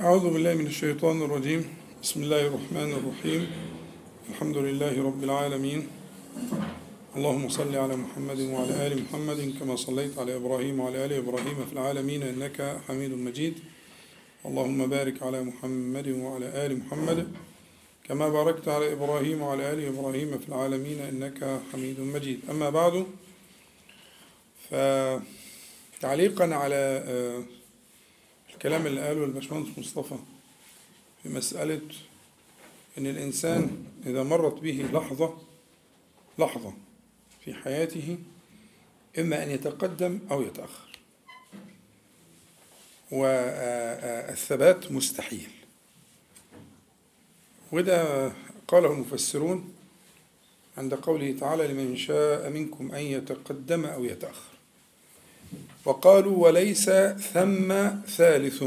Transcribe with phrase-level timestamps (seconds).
[0.00, 1.64] أعوذ بالله من الشيطان الرجيم.
[2.02, 3.42] بسم الله الرحمن الرحيم.
[4.30, 5.88] الحمد لله رب العالمين.
[7.16, 11.72] اللهم صل على محمد وعلى آل محمد كما صليت على إبراهيم وعلى آل إبراهيم في
[11.72, 13.54] العالمين إنك حميد مجيد.
[14.46, 17.28] اللهم بارك على محمد وعلى آل محمد
[18.08, 22.40] كما باركت على إبراهيم وعلى آل إبراهيم في العالمين إنك حميد مجيد.
[22.50, 23.06] أما بعد
[24.68, 27.42] فتعليقا على آه،
[28.66, 30.16] الكلام اللي قاله الباشمهندس مصطفى
[31.22, 31.80] في مسألة
[32.98, 35.38] إن الإنسان إذا مرت به لحظة
[36.38, 36.72] لحظة
[37.44, 38.18] في حياته
[39.18, 40.98] إما أن يتقدم أو يتأخر.
[43.10, 45.50] والثبات مستحيل.
[47.72, 48.32] وده
[48.68, 49.74] قاله المفسرون
[50.78, 54.55] عند قوله تعالى لمن شاء منكم أن يتقدم أو يتأخر.
[55.86, 56.90] وقالوا وليس
[57.34, 58.64] ثم ثالث.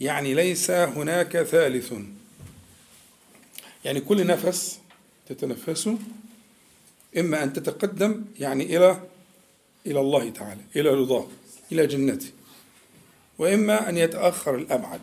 [0.00, 1.92] يعني ليس هناك ثالث.
[3.84, 4.78] يعني كل نفس
[5.28, 5.98] تتنفسه
[7.18, 9.00] إما أن تتقدم يعني إلى
[9.86, 11.26] إلى الله تعالى إلى رضاه
[11.72, 12.30] إلى جنته.
[13.38, 15.00] وإما أن يتأخر الأبعد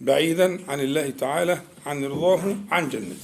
[0.00, 3.16] بعيدا عن الله تعالى عن رضاه عن جنته.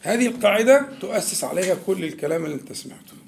[0.00, 3.21] هذه القاعدة تؤسس عليها كل الكلام اللي أنت سمعته.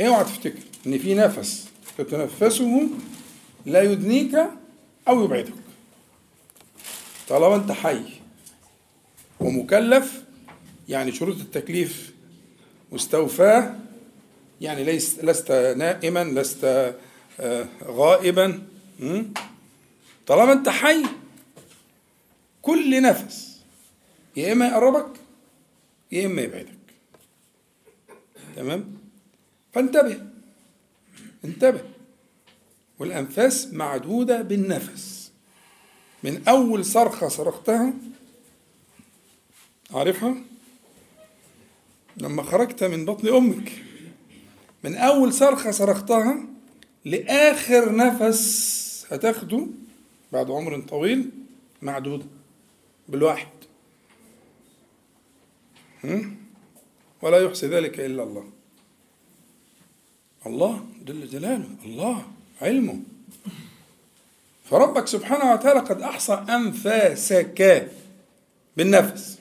[0.00, 2.88] اوعى تفتكر ان في نفس تتنفسه
[3.66, 4.34] لا يدنيك
[5.08, 5.52] أو يبعدك.
[7.28, 8.02] طالما انت حي
[9.40, 10.22] ومكلف
[10.88, 12.14] يعني شروط التكليف
[12.92, 13.74] مستوفاة
[14.60, 16.94] يعني ليس لست نائما لست
[17.40, 18.62] آه، غائبا?
[20.26, 21.02] طالما انت حي
[22.62, 23.60] كل نفس
[24.36, 25.10] يا إما يقربك
[26.12, 26.68] يا إما يبعدك.
[28.56, 28.99] تمام؟
[29.72, 30.26] فانتبه.
[31.44, 31.80] انتبه.
[32.98, 35.32] والأنفاس معدودة بالنفس.
[36.24, 37.92] من أول صرخة صرختها
[39.90, 40.34] عارفها؟
[42.16, 43.72] لما خرجت من بطن أمك.
[44.84, 46.38] من أول صرخة صرختها
[47.04, 49.66] لآخر نفس هتاخده
[50.32, 51.30] بعد عمر طويل
[51.82, 52.24] معدودة
[53.08, 53.48] بالواحد؟
[57.22, 58.50] ولا يحصي ذلك إلا الله.
[60.46, 62.26] الله جل جلاله الله
[62.62, 63.00] علمه.
[64.64, 67.90] فربك سبحانه وتعالى قد أحصى أنفاسك
[68.76, 69.38] بالنفس.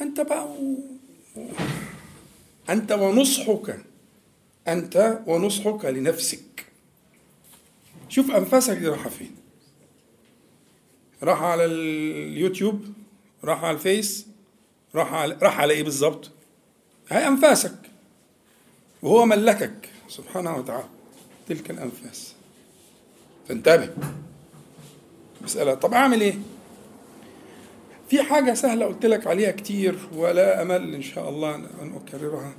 [0.00, 0.76] أنت بقى و...
[2.70, 3.84] أنت ونصحك
[4.68, 6.66] أنت ونصحك لنفسك.
[8.08, 9.36] شوف أنفاسك دي رايحة فين.
[11.22, 12.84] راح على اليوتيوب
[13.44, 14.26] راح على الفيس
[14.94, 16.30] راح على راح على إيه بالظبط؟
[17.08, 17.77] هي أنفاسك.
[19.02, 19.88] وهو ملكك.
[20.08, 20.88] سبحانه وتعالى.
[21.48, 22.34] تلك الأنفاس.
[23.48, 23.90] فانتبه.
[25.42, 25.74] مسألة.
[25.74, 26.34] طب أعمل إيه؟
[28.10, 32.54] في حاجة سهلة قلت لك عليها كتير ولا أمل إن شاء الله أن أكررها.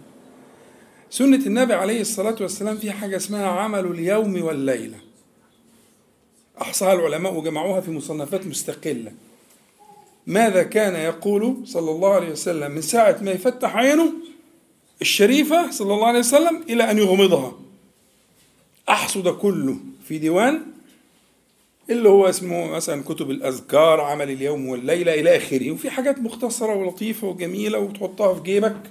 [1.10, 4.98] سنة النبي عليه الصلاة والسلام في حاجة اسمها عمل اليوم والليلة.
[6.62, 9.12] أحصاها العلماء وجمعوها في مصنفات مستقلة.
[10.28, 14.14] ماذا كان يقول صلى الله عليه وسلم؟ من ساعة ما يفتح عينه
[15.02, 17.54] الشريفة صلى الله عليه وسلم إلى أن يغمضها.
[18.90, 19.78] أحصد كله
[20.08, 20.62] في ديوان
[21.90, 25.72] اللي هو اسمه مثلا كتب الأذكار عمل اليوم والليلة إلى آخره.
[25.72, 28.82] وفي حاجات مختصرة ولطيفة وجميلة وتحطها في جيبك.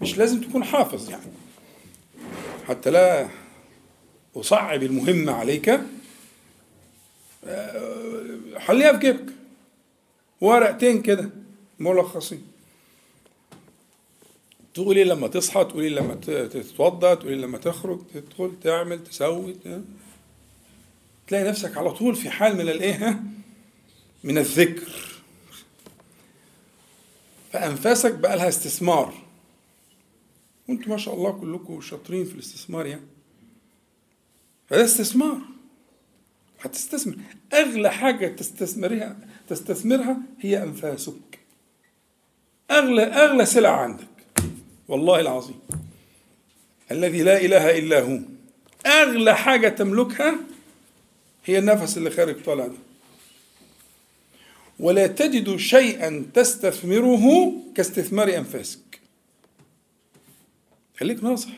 [0.00, 1.32] مش لازم تكون حافظ يعني.
[2.68, 3.28] حتى لا
[4.36, 5.80] أصعب المهمة عليك.
[8.56, 9.26] حليها في جيبك.
[10.40, 11.30] ورقتين كده
[11.78, 12.51] ملخصين.
[14.74, 19.56] تقولي لما تصحى تقولي لما تتوضا تقولي لما تخرج تدخل تعمل تسوي
[21.26, 23.22] تلاقي نفسك على طول في حال من الإيه؟
[24.24, 24.92] من الذكر.
[27.52, 29.14] فأنفاسك بقى لها استثمار.
[30.68, 33.06] وأنتم ما شاء الله كلكم شاطرين في الاستثمار يعني.
[34.68, 35.38] فده استثمار.
[36.60, 37.16] هتستثمر.
[37.52, 39.16] أغلى حاجة تستثمرها
[39.48, 41.38] تستثمرها هي أنفاسك.
[42.70, 44.11] أغلى أغلى سلعة عندك.
[44.88, 45.60] والله العظيم.
[46.90, 48.18] الذي لا إله إلا هو.
[48.86, 50.34] أغلى حاجة تملكها
[51.44, 52.76] هي النفس اللي خارج طالع ده.
[54.80, 59.00] ولا تجد شيئا تستثمره كاستثمار أنفاسك.
[61.00, 61.50] خليك ناصح.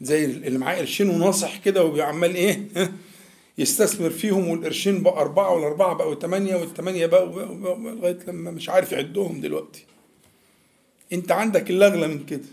[0.00, 2.68] زي اللي معاه قرشين وناصح كده وبيعمل إيه؟
[3.58, 7.42] يستثمر فيهم والقرشين بقى أربعة والأربعة بقوا ثمانية والثمانية بقوا
[7.92, 9.84] لغاية لما مش عارف يعدهم دلوقتي.
[11.12, 12.44] أنت عندك اللي أغلى من كده.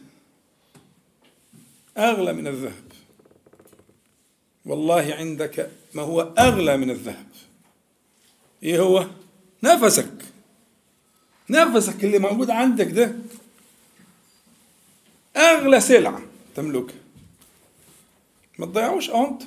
[1.97, 2.91] أغلى من الذهب.
[4.65, 7.27] والله عندك ما هو أغلى من الذهب.
[8.63, 9.07] إيه هو؟
[9.63, 10.13] نفسك.
[11.49, 13.15] نفسك اللي موجود عندك ده.
[15.37, 16.21] أغلى سلعة
[16.55, 16.95] تملكها.
[18.59, 19.43] ما تضيعوش انت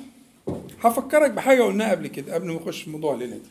[0.83, 3.49] هفكرك بحاجة قلناها قبل كده قبل ما نخش في موضوع الليلة دي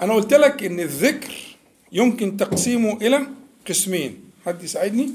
[0.00, 1.56] أنا قلت لك إن الذكر
[1.92, 3.26] يمكن تقسيمه إلى
[3.68, 4.30] قسمين.
[4.46, 5.10] حد يساعدني؟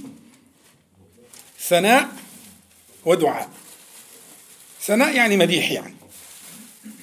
[1.60, 2.10] ثناء
[3.06, 3.50] ودعاء.
[4.82, 5.96] ثناء يعني مديح يعني.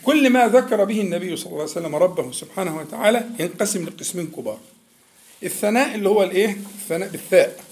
[0.02, 4.58] كل ما ذكر به النبي صلى الله عليه وسلم ربه سبحانه وتعالى ينقسم لقسمين كبار.
[5.42, 7.64] الثناء اللي هو الايه؟ الثناء بالثاء?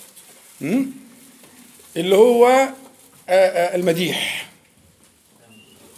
[1.97, 2.73] اللي هو آآ
[3.29, 4.51] آآ المديح.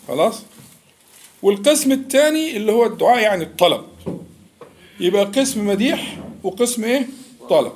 [0.08, 0.42] خلاص؟
[1.42, 3.84] والقسم الثاني اللي هو الدعاء يعني الطلب.
[5.00, 7.08] يبقى قسم مديح وقسم إيه؟
[7.49, 7.73] طلب.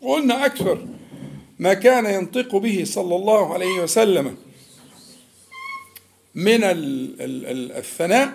[0.00, 0.86] وقلنا أكثر
[1.58, 4.36] ما كان ينطق به صلى الله عليه وسلم
[6.34, 8.32] من ال ال ال الثناء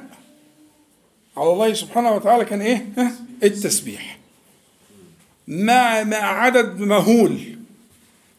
[1.37, 2.87] على الله سبحانه وتعالى كان إيه؟
[3.43, 4.19] التسبيح.
[5.47, 7.57] مع مع عدد مهول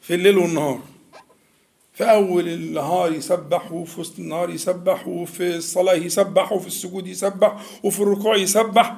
[0.02, 0.80] في الليل والنهار.
[1.94, 8.00] في أول النهار يسبح وفي وسط النهار يسبح وفي الصلاة يسبح وفي السجود يسبح وفي
[8.00, 8.94] الركوع يسبح.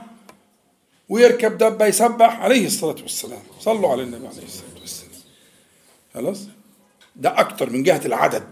[1.11, 3.43] ويركب دبة يسبح عليه الصلاة والسلام.
[3.61, 5.11] صلوا على النبي عليه الصلاة والسلام.
[6.15, 6.41] خلاص؟
[7.17, 8.49] ده أكتر من جهة العدد.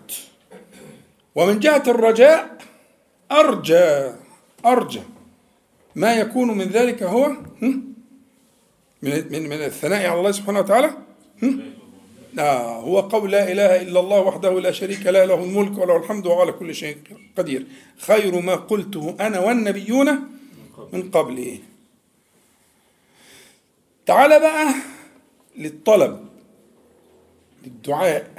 [1.35, 2.59] ومن جهة الرجاء
[3.33, 4.13] أرجى
[4.67, 5.03] أرجى.
[5.95, 7.29] ما يكون من ذلك هو
[9.03, 10.91] من من من الثناء على الله سبحانه وتعالى؟
[12.39, 16.27] آه هو قول لا إله إلا الله وحده لا شريك له له الملك وله الحمد
[16.27, 16.97] وهو على كل شيء
[17.39, 17.67] قدير.
[17.99, 20.09] خير ما قلته أنا والنبيون
[20.93, 21.61] من قبلي
[24.09, 24.75] تعال بقى
[25.57, 26.29] للطلب
[27.65, 28.31] للدعاء.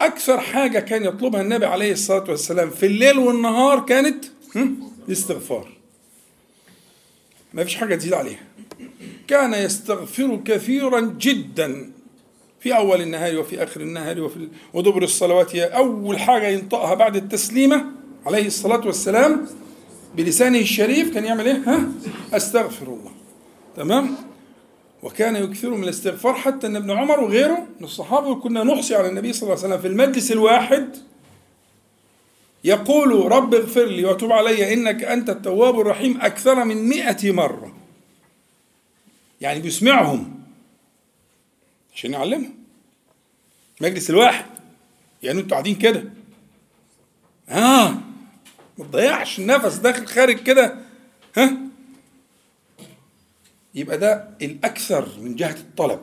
[0.00, 4.24] أكثر حاجة كان يطلبها النبي عليه الصلاة والسلام في الليل والنهار كانت
[5.08, 5.68] الاستغفار.
[7.54, 8.42] ما فيش حاجة تزيد عليها.
[9.28, 11.92] كان يستغفر كثيرا جدا
[12.60, 15.56] في أول النهار وفي آخر النهار وفي ودبر الصلوات.
[15.56, 17.84] هي أول حاجة ينطقها بعد التسليمة
[18.26, 19.46] عليه الصلاة والسلام
[20.16, 21.88] بلسانه الشريف كان يعمل إيه؟ ها؟
[22.32, 23.21] أستغفر الله.
[23.76, 24.16] تمام؟
[25.02, 29.32] وكان يكثر من الاستغفار حتى أن ابن عمر وغيره من الصحابة كنا نحصي على النبي
[29.32, 30.96] صلى الله عليه وسلم في المجلس الواحد
[32.64, 37.76] يقول رب اغفر لي وتب علي إنك أنت التواب الرحيم أكثر من مئة مرة.
[39.40, 40.42] يعني بيسمعهم
[41.94, 42.54] عشان يعلمهم.
[43.80, 44.46] مجلس الواحد.
[45.22, 46.04] يعني أنتوا قاعدين كده.
[47.48, 47.88] آه.
[48.78, 50.76] ما تضيعش النفس داخل خارج كده.
[51.36, 51.56] ها؟
[53.74, 56.00] يبقى ده الأكثر من جهة الطلب.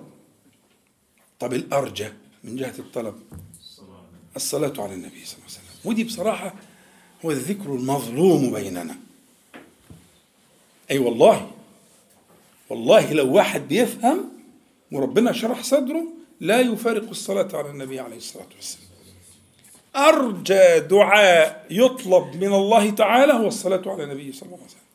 [1.39, 2.09] طب الأرجى
[2.43, 3.15] من جهة الطلب؟
[4.35, 5.91] الصلاة على النبي صلى الله عليه وسلم.
[5.91, 6.53] ودي بصراحة
[7.25, 8.95] هو الذكر المظلوم بيننا.
[10.91, 11.51] أي أيوة والله
[12.69, 14.31] والله لو واحد بيفهم
[14.91, 16.03] وربنا شرح صدره
[16.39, 18.89] لا يفارق الصلاة على النبي عليه الصلاة والسلام.
[19.95, 24.88] أرجى دعاء يطلب من الله تعالى هو الصلاة على النبي صلى الله عليه وسلم.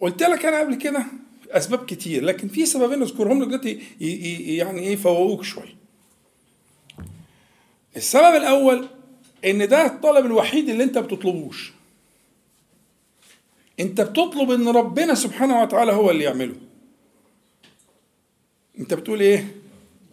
[0.00, 1.04] قلت لك أنا قبل كده
[1.50, 3.80] أسباب كتير لكن في سببين أذكرهم لك دلوقتي
[4.56, 5.76] يعني إيه يفوقوك شوية
[7.96, 8.88] السبب الأول
[9.44, 11.72] إن ده الطلب الوحيد اللي أنت بتطلبوش.
[13.80, 16.54] أنت بتطلب إن ربنا سبحانه وتعالى هو اللي يعمله.
[18.78, 19.56] أنت بتقول إيه؟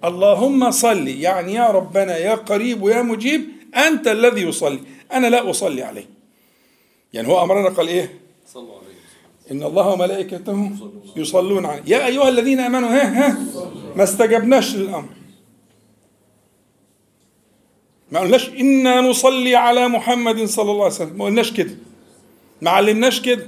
[0.03, 1.07] اللهم صل.
[1.07, 4.79] يعني يا ربنا يا قريب ويا مجيب أنت الذي يصلي.
[5.13, 6.09] أنا لا أصلي عليه.
[7.13, 8.92] يعني هو أمرنا قال إيه؟ صلوا عليه.
[9.51, 10.71] إن الله وملائكته
[11.15, 11.81] يصلون عليه.
[11.87, 13.37] يا أيها الذين آمنوا ها ها
[13.95, 15.09] ما استجبناش للأمر.
[18.11, 21.17] ما قلناش إنا نصلي على محمد صلى الله عليه وسلم.
[21.17, 21.75] ما قلناش كده.
[22.61, 23.47] ما علمناش كده.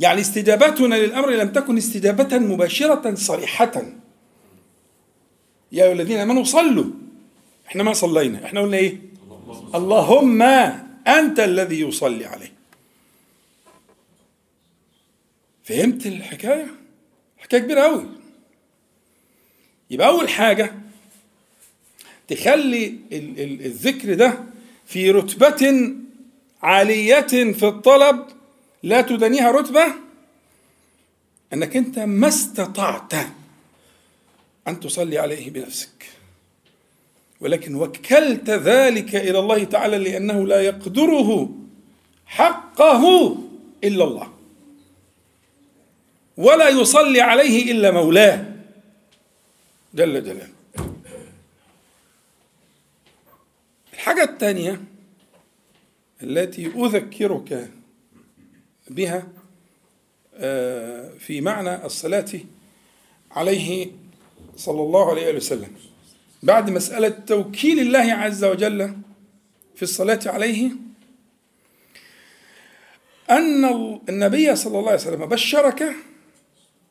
[0.00, 3.82] يعني استجابتنا للأمر لم تكن استجابة مباشرة صريحة.
[5.72, 6.84] يا أيها الذين آمنوا صلوا.
[7.68, 8.44] إحنا ما صلينا.
[8.44, 9.02] إحنا قلنا إيه؟
[9.74, 10.42] اللهم
[11.06, 12.57] أنت الذي يصلي عليه.
[15.68, 16.66] فهمت الحكاية؟
[17.38, 18.06] حكاية كبيرة أوي.
[19.90, 20.74] يبقى أول حاجة
[22.28, 24.44] تخلي ال- ال- الذكر ده
[24.86, 25.92] في رتبة
[26.62, 27.20] عالية
[27.52, 28.26] في الطلب
[28.82, 29.86] لا تدنيها رتبة
[31.52, 33.12] أنك أنت ما استطعت
[34.68, 36.04] أن تصلي عليه بنفسك.
[37.40, 41.54] ولكن وكلت ذلك إلى الله تعالى لأنه لا يقدره
[42.26, 43.36] حقه
[43.84, 44.37] إلا الله.
[46.38, 48.44] ولا يصلي عليه إلا مولاه.
[49.94, 50.48] جل جلاله.
[53.92, 54.80] الحاجة الثانية
[56.22, 57.70] التي أذكرك
[58.90, 59.28] بها
[60.34, 62.30] آه، في معنى الصلاة
[63.30, 63.90] عليه
[64.56, 65.70] صلى الله عليه وسلم.
[66.42, 68.96] بعد مسألة توكيل الله عز وجل
[69.76, 70.70] في الصلاة عليه
[73.30, 73.64] أن
[74.08, 75.94] النبي صلى الله عليه وسلم بشرك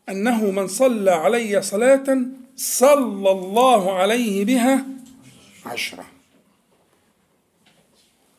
[0.10, 2.18] أنه من صلى علي صلاة
[2.56, 4.86] صلى الله عليه بها
[5.66, 6.06] عشرة.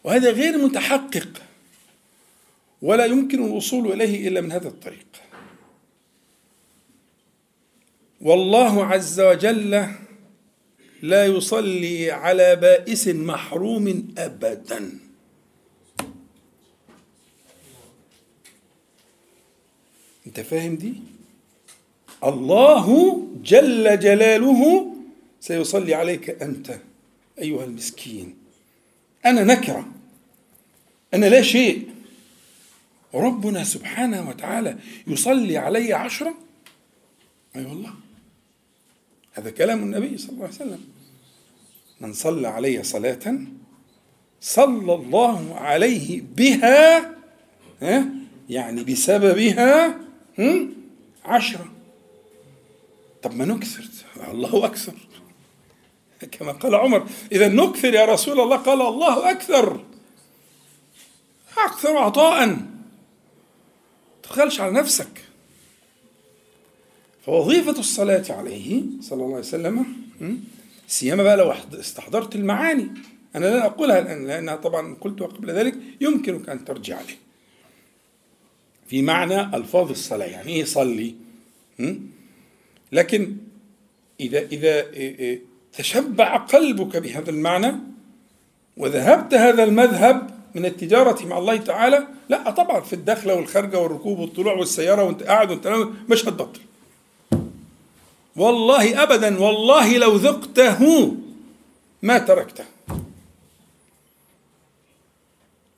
[0.04, 1.28] وهذا غير متحقق
[2.82, 5.06] ولا يمكن الوصول إليه إلا من هذا الطريق.
[8.20, 9.88] والله عز وجل
[11.02, 14.98] لا يصلي على بائس محروم أبدا.
[20.26, 20.94] أنت فاهم دي؟
[22.24, 24.92] الله جل جلاله
[25.40, 26.78] سيصلي عليك أنت
[27.38, 28.34] أيها المسكين.
[29.26, 29.88] أنا نكرة.
[31.14, 31.88] أنا لا شيء.
[33.12, 36.28] وربنا سبحانه وتعالى يصلي علي عشرة.
[37.56, 37.94] أي أيوة والله.
[39.32, 40.84] هذا كلام النبي صلى الله عليه وسلم.
[42.00, 43.38] من صلى علي صلاة
[44.40, 47.14] صلى الله عليه بها
[47.82, 48.08] ها
[48.50, 50.00] يعني بسببها
[51.24, 51.77] عشرة.
[53.22, 53.84] طب ما نكثر.
[54.32, 54.92] الله أكثر.
[56.30, 58.56] كما قال عمر إذا نكثر يا رسول الله.
[58.56, 59.84] قال الله أكثر.
[61.58, 62.56] أكثر عطاء.
[64.22, 65.24] تخلش على نفسك.
[67.26, 69.86] فوظيفة الصلاة عليه صلى الله عليه وسلم
[70.88, 72.88] سيما بقى لو استحضرت المعاني.
[73.36, 75.74] أنا لا أقولها الآن لأنها طبعا قلتها قبل ذلك.
[76.00, 77.18] يمكنك أن ترجع عليه
[78.86, 81.14] في معنى ألفاظ الصلاة يعني إيه صلي؟
[82.92, 83.36] لكن
[84.20, 84.86] إذا إذا
[85.72, 87.72] تشبع قلبك بهذا المعنى
[88.76, 94.52] وذهبت هذا المذهب من التجارة مع الله تعالى لا طبعا في الدخلة والخارجة والركوب والطلوع
[94.52, 96.60] والسيارة وانت قاعد وانت مش هتبطل.
[98.36, 101.12] والله أبدا والله لو ذقته
[102.02, 102.64] ما تركته.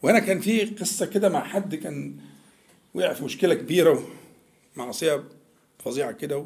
[0.03, 2.15] وأنا كان في قصة كده مع حد كان
[2.95, 4.03] وقع في مشكلة كبيرة
[4.77, 5.25] معصية
[5.85, 6.45] فظيعة كده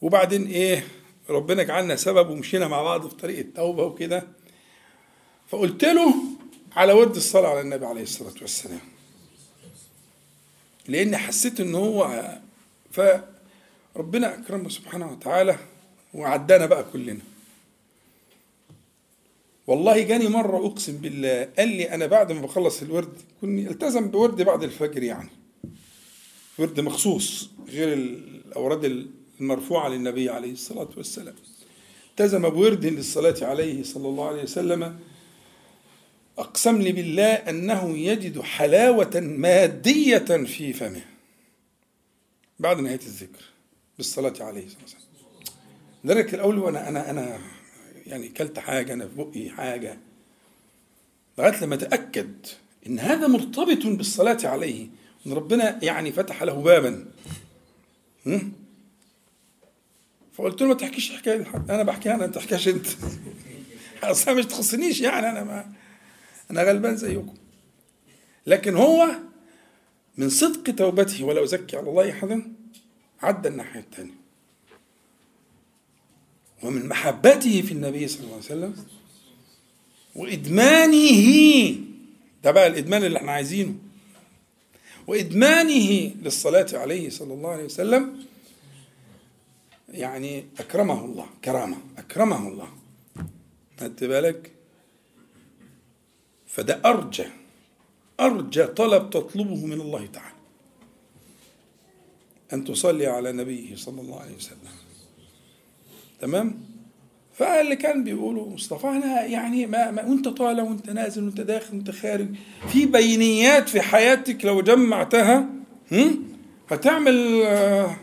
[0.00, 0.86] وبعدين إيه
[1.30, 4.26] ربنا جعلنا سبب ومشينا مع بعض في طريق التوبة وكده.
[5.48, 6.14] فقلت له
[6.72, 8.80] على ورد الصلاة على النبي عليه الصلاة والسلام.
[10.88, 12.28] لأن حسيت إن هو
[12.92, 15.58] فربنا أكرمه سبحانه وتعالى
[16.14, 17.20] وعدانا بقى كلنا.
[19.66, 24.42] والله جاني مرة أقسم بالله قال لي أنا بعد ما بخلص الورد كان التزم بورد
[24.42, 25.30] بعد الفجر يعني.
[26.58, 28.84] ورد مخصوص غير الأوراد
[29.40, 31.34] المرفوعة للنبي عليه الصلاة والسلام.
[32.10, 34.98] التزم بورد للصلاة عليه صلى الله عليه وسلم
[36.38, 41.02] أقسم لي بالله أنه يجد حلاوة مادية في فمه.
[42.58, 43.42] بعد نهاية الذكر
[43.96, 44.94] بالصلاة عليه صلى الله
[46.04, 46.34] عليه وسلم.
[46.34, 47.40] الأول وأنا أنا أنا
[48.06, 49.98] يعني كلت حاجة أنا في بقي حاجة.
[51.38, 52.34] لغاية لما أتأكد
[52.86, 54.88] إن هذا مرتبط بالصلاة عليه
[55.26, 57.06] إن ربنا يعني فتح له بابا.
[60.32, 62.86] فقلت له ما تحكيش حكاية أنا بحكيها أنا ما تحكيهاش أنت.
[64.02, 65.72] أصلا مش تخصنيش يعني أنا ما
[66.50, 67.34] أنا غلبان زيكم.
[68.46, 69.08] لكن هو
[70.16, 72.52] من صدق توبته ولا أزكي على الله أحدا
[73.22, 74.20] عدى الناحية الثانية
[76.62, 78.76] ومن محبته في النبي صلى الله عليه وسلم
[80.14, 81.76] وإدمانه.
[82.44, 83.74] ده بقى الإدمان اللي إحنا عايزينه.
[85.06, 88.24] وإدمانه للصلاة عليه صلى الله عليه وسلم
[89.90, 92.68] يعني أكرمه الله كرامة أكرمه الله.
[93.80, 94.50] خدت بالك؟
[96.46, 97.26] فده أرجى
[98.20, 100.34] أرجى طلب تطلبه من الله تعالى.
[102.52, 104.58] أن تصلي على نبيه صلى الله عليه وسلم.
[106.20, 106.60] تمام؟
[107.32, 111.90] فاللي كان بيقولوا مصطفى أنا يعني ما, ما وأنت طالع وأنت نازل وأنت داخل وأنت
[111.90, 112.28] خارج.
[112.68, 115.48] في بينيات في حياتك لو جمعتها
[116.70, 117.96] هتعمل آه،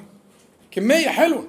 [0.71, 1.47] كمية حلوة.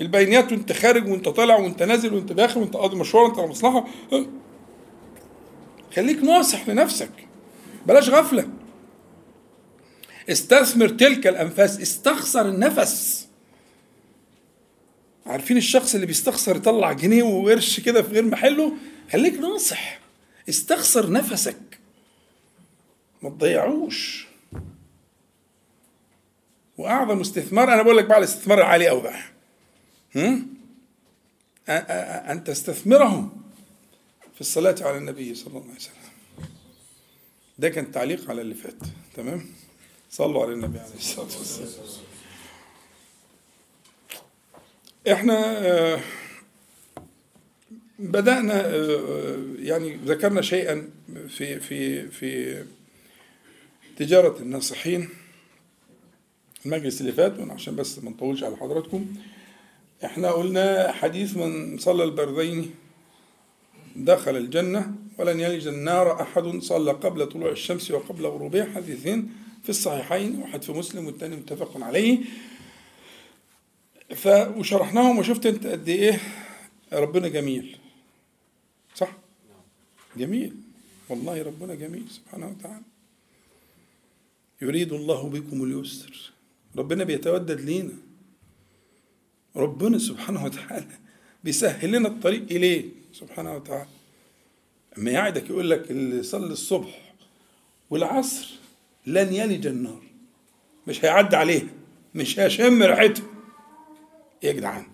[0.00, 3.86] البينيات وانت خارج وانت طالع وانت نازل وانت داخل وانت قاضي مشوار وانت على مصلحة.
[5.96, 7.10] خليك ناصح لنفسك.
[7.86, 8.48] بلاش غفلة.
[10.30, 11.80] استثمر تلك الأنفاس.
[11.80, 13.28] استخسر النفس.
[15.26, 18.72] عارفين الشخص اللي بيستخسر يطلع جنيه وقرش كده في غير محله؟
[19.12, 19.98] خليك ناصح.
[20.48, 21.78] استخسر نفسك.
[23.22, 24.26] ما تضيعوش.
[26.78, 29.31] وأعظم استثمار أنا بقول لك بقى الاستثمار العالي قوي بقى.
[31.68, 33.36] أن تستثمره
[34.34, 35.94] في الصلاة على النبي صلى الله عليه وسلم.
[37.58, 38.78] ده كان تعليق على اللي فات.
[39.16, 39.46] تمام؟
[40.10, 41.68] صلوا على النبي عليه الصلاة والسلام.
[45.12, 46.00] إحنا آه،
[47.98, 50.90] بدأنا آه، يعني ذكرنا شيئا
[51.28, 52.64] في في في
[53.96, 55.08] تجارة الناصحين
[56.66, 59.14] المجلس اللي فات عشان بس ما نطولش على حضراتكم.
[60.04, 62.74] إحنا قلنا حديث من صلى البردين
[63.96, 69.32] دخل الجنة ولن يلج النار أحد صلى قبل طلوع الشمس وقبل غروبها حديثين
[69.62, 72.18] في الصحيحين واحد في مسلم والثاني متفق عليه.
[74.14, 76.20] ف وشرحناهم وشفت أنت قد إيه
[76.92, 77.78] ربنا جميل.
[78.94, 79.16] صح؟
[80.16, 80.52] جميل.
[81.08, 82.82] والله ربنا جميل سبحانه وتعالى.
[84.62, 86.32] يريد الله بكم اليسر.
[86.76, 88.11] ربنا بيتودد لينا.
[89.56, 90.86] ربنا سبحانه وتعالى
[91.44, 93.88] بيسهل لنا الطريق إليه سبحانه وتعالى.
[94.98, 97.14] أما يعدك يقول لك اللي صلي الصبح
[97.90, 98.48] والعصر
[99.06, 100.02] لن يلج النار.
[100.86, 101.66] مش هيعدي عليها
[102.14, 103.24] مش هيشم ريحتها.
[104.44, 104.84] إيه يا جدعان؟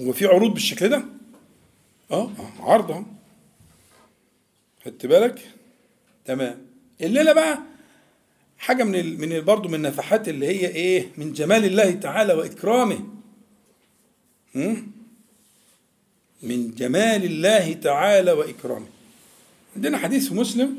[0.00, 1.04] هو في عروض بالشكل ده؟
[2.10, 3.04] آه آه، عرض أهو.
[4.84, 5.50] خدت بالك؟
[6.24, 6.66] تمام.
[7.00, 7.58] الليلة بقى
[8.58, 9.20] حاجة من.
[9.20, 13.13] من برضه من النفحات اللي هي إيه؟ من جمال الله تعالى وإكرامه؟
[16.42, 18.86] من جمال الله تعالى وإكرامه.
[19.76, 20.76] عندنا حديث مسلم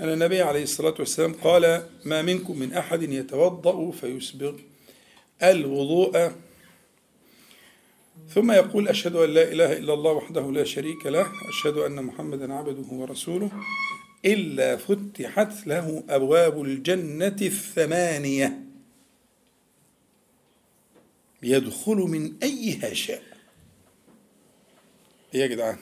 [0.00, 4.54] أن النبي عليه الصلاة والسلام قال ما منكم من أحد يتوضأ فيسبغ
[5.42, 6.32] الوضوء.
[8.34, 12.54] ثم يقول أشهد أن لا إله إلا الله وحده لا شريك له أشهد أن محمدا
[12.54, 13.50] عبده ورسوله
[14.24, 18.65] إلا فتحت له أبواب الجنة الثمانية.
[21.46, 23.22] يدخل من أيها شاء.
[25.34, 25.76] إيه يا جدعان؟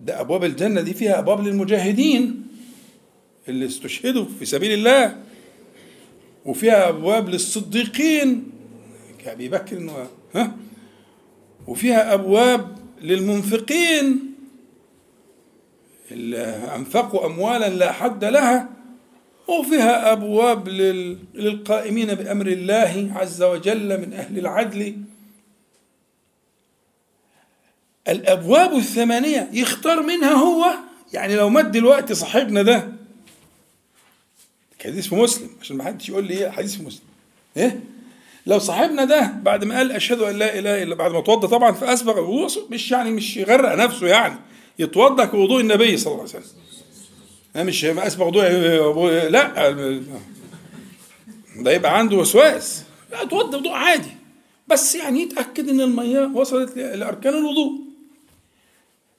[0.00, 2.46] ده أبواب الجنة دي فيها أبواب للمجاهدين
[3.48, 5.22] اللي استشهدوا في سبيل الله
[6.44, 8.50] وفيها أبواب للصديقين
[9.24, 10.06] كأبي بكر و...
[10.38, 10.56] ها؟
[11.66, 14.34] وفيها أبواب للمنفقين
[16.10, 16.44] اللي
[16.76, 18.68] أنفقوا أموالا لا حد لها.
[19.48, 21.18] وفيها أبواب لل...
[21.34, 24.96] للقائمين بأمر الله عز وجل من أهل العدل.
[28.08, 30.74] الأبواب الثمانية يختار منها هو
[31.12, 32.92] يعني لو مد دلوقتي صاحبنا ده.
[34.84, 37.04] حديث في مسلم عشان ما حدش يقول لي إيه حديث في مسلم.
[37.56, 37.80] إيه؟
[38.46, 41.72] لو صاحبنا ده بعد ما قال أشهد أن لا إله إلا بعد ما توضى طبعا
[41.72, 42.18] فأسبغ
[42.70, 44.38] مش يعني مش يغرق نفسه يعني
[44.78, 46.52] يتوضأ كوضوء النبي صلى الله عليه وسلم.
[47.56, 49.70] أنا مش ما اسبغ وضوء لا
[51.56, 52.84] ده يبقى عنده وسواس.
[53.12, 54.10] لا اتوضى وضوء عادي.
[54.68, 57.80] بس يعني يتأكد إن الميه وصلت لأركان الوضوء.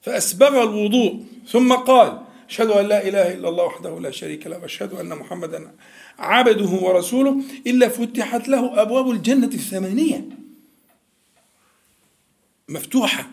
[0.02, 1.24] فأسبغ الوضوء.
[1.48, 5.72] ثم قال أشهد أن لا إله إلا الله وحده لا شريك له وأشهد أن محمدا
[6.18, 10.24] عبده ورسوله إلا فتحت له أبواب الجنة الثمانية.
[12.68, 13.30] مفتوحة.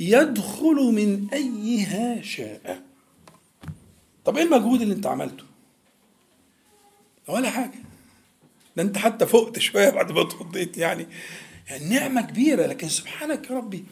[0.00, 2.93] يدخل من أيها شاء.
[4.24, 5.44] طب إيه المجهود اللي أنت عملته؟
[7.28, 7.78] ولا حاجة.
[8.76, 11.06] ده أنت حتى فقت شوية بعد ما اتوضيت يعني.
[11.68, 13.84] يعني نعمة كبيرة لكن سبحانك يا ربي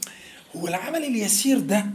[0.57, 1.87] هو العمل اليسير ده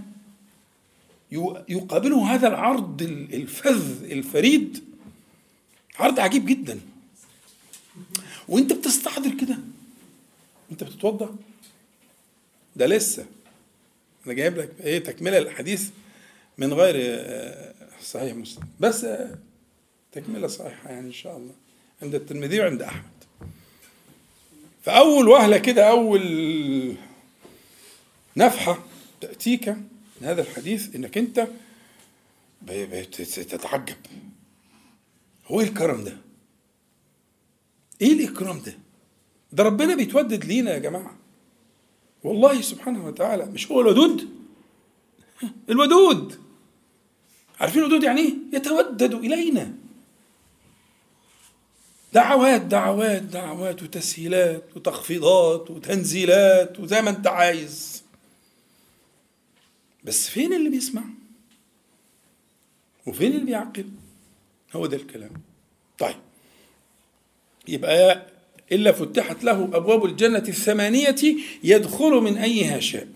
[1.69, 3.01] يقابله هذا العرض
[3.33, 4.83] الفذ الفريد
[5.99, 6.79] عرض عجيب جدا.
[8.47, 9.57] وأنت بتستحضر كده.
[10.71, 11.35] أنت بتتوضأ.
[12.75, 13.25] ده لسه.
[14.25, 15.89] أنا جايب لك إيه تكملة الحديث
[16.57, 16.95] من غير
[18.11, 18.63] صحيح مسلم.
[18.79, 19.07] بس
[20.11, 21.53] تكملة صحيحة يعني إن شاء الله.
[22.01, 23.03] عند الترمذي وعند أحمد.
[24.81, 26.97] فأول وهلة كده أول
[28.37, 28.83] نفحة
[29.21, 31.47] تأتيك من هذا الحديث إنك أنت
[33.25, 33.97] تتعجب.
[35.47, 36.17] هو إيه الكرم ده؟
[38.01, 38.73] إيه الإكرام ده؟
[39.51, 41.17] ده ربنا بيتودد لينا يا جماعة.
[42.23, 44.29] والله سبحانه وتعالى مش هو الودود؟
[45.69, 46.46] الودود.
[47.59, 49.73] عارفين الودود يعني إيه؟ يتودد إلينا.
[52.13, 58.03] دعوات دعوات دعوات وتسهيلات وتخفيضات وتنزيلات وزي ما أنت عايز.
[60.03, 61.03] بس فين اللي بيسمع؟
[63.05, 63.89] وفين اللي بيعقل؟
[64.75, 65.31] هو ده الكلام.
[65.99, 66.15] طيب.
[67.67, 68.27] يبقى
[68.71, 71.15] إلا فتحت له أبواب الجنة الثمانية
[71.63, 73.07] يدخل من أيها شاء.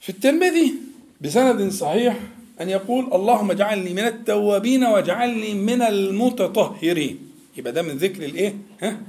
[0.00, 0.74] في الترمذي
[1.20, 2.20] بسند صحيح
[2.60, 9.00] أن يقول اللهم اجعلني من التوابين واجعلني من المتطهرين يبقى ده من ذكر الإيه؟ ها؟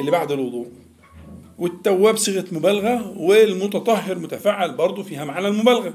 [0.00, 0.66] اللي بعد الوضوء
[1.58, 5.94] والتواب صيغة مبالغة والمتطهر متفعل برضه فيها معنى المبالغة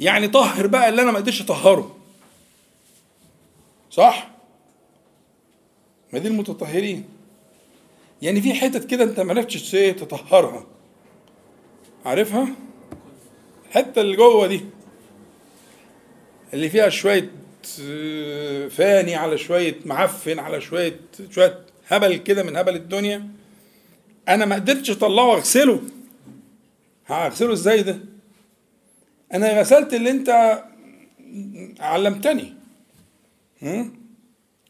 [0.00, 1.96] يعني طهر بقى اللي أنا ما قدرتش أطهره
[3.90, 4.30] صح؟
[6.12, 7.04] ما دي المتطهرين
[8.22, 10.66] يعني في حتت كده أنت ما عرفتش تطهرها
[12.04, 12.48] عارفها؟
[13.68, 14.60] الحتة اللي جوه دي
[16.54, 17.30] اللي فيها شوية
[18.68, 23.28] فاني على شوية معفن على شوية شوية هبل كده من هبل الدنيا.
[24.28, 25.80] أنا ما قدرتش أطلعه وأغسله.
[27.06, 27.98] هغسله إزاي ده؟
[29.34, 30.60] أنا غسلت اللي أنت
[31.80, 32.54] علمتني.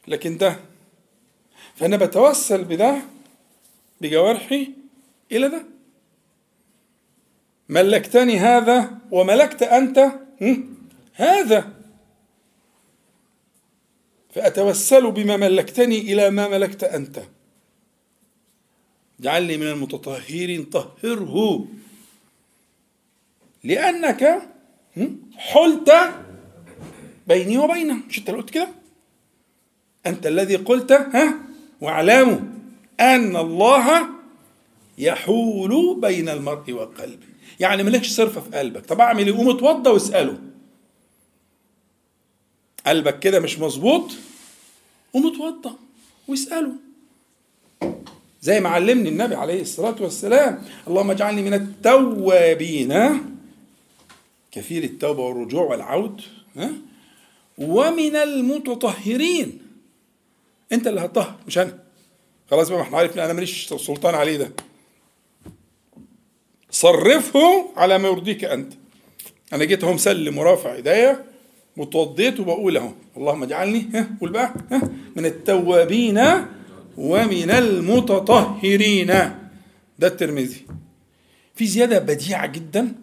[0.09, 0.57] لكن ده
[1.77, 2.97] فأنا بتوسل بده
[4.01, 4.71] بجوارحي
[5.33, 5.65] إلى ده.
[7.69, 10.11] ملكتني هذا وملكت أنت
[11.15, 11.74] هذا.
[14.35, 17.23] فأتوسل بما ملكتني إلى ما ملكت أنت.
[19.21, 21.67] اجعلني من المتطهرين طهره.
[23.65, 24.43] لأنك
[25.37, 25.93] حلت
[27.27, 27.97] بيني وبينه.
[28.09, 28.69] مش أنت اللي قلت كده؟
[30.07, 31.35] أنت الذي قلت ها
[31.81, 32.39] واعلموا
[33.01, 34.09] أن الله
[34.99, 37.27] يحول بين المرء وقلبه.
[37.61, 38.87] يعني مالكش صرفة في قلبك.
[38.87, 40.39] طب أعمل إيه؟ قوم اتوضى واسأله.
[42.87, 44.11] قلبك كده مش مظبوط
[45.13, 45.77] قوم اتوضى
[46.29, 46.73] واسأله.
[48.43, 53.21] زي ما علمني النبي عليه الصلاة والسلام اللهم اجعلني من التوابين
[54.53, 56.21] كثير التوبة والرجوع والعود
[56.57, 56.71] ها؟
[57.59, 59.59] ومن المتطهرين.
[60.73, 61.79] انت اللي هتطهر مش أنا.
[62.51, 64.51] خلاص بقى ما إحنا عرفنا أنا ماليش سلطان عليه ده.
[66.71, 68.73] صرفه على ما يرضيك انت.
[69.53, 71.25] أنا جيت اهو مسلم ورافع ايديا
[71.77, 76.21] وتوضيت وبقول اهو اللهم اجعلني ها قول بقى ها من التوابين
[76.97, 79.07] ومن المتطهرين.
[79.99, 80.67] ده الترمذي.
[81.55, 82.95] في زيادة بديعة جدا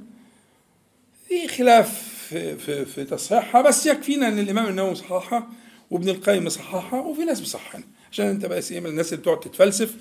[1.29, 5.47] في خلاف في, في, في تصحيحها بس يكفينا إن الإمام النووي صححها
[5.91, 7.81] وابن القيم صححها وفي ناس بصححها
[8.11, 9.95] عشان أنت بس إيه من الناس اللي بتقعد تتفلسف.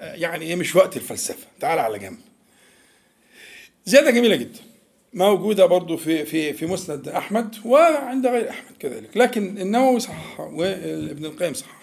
[0.00, 2.18] يعني إيه مش وقت الفلسفة تعال على جنب.
[3.86, 4.60] زيادة جميلة جدا.
[5.14, 11.24] موجودة برضو في في في مسند أحمد وعند غير أحمد كذلك لكن النووي صححها وابن
[11.24, 11.78] القيم صححها.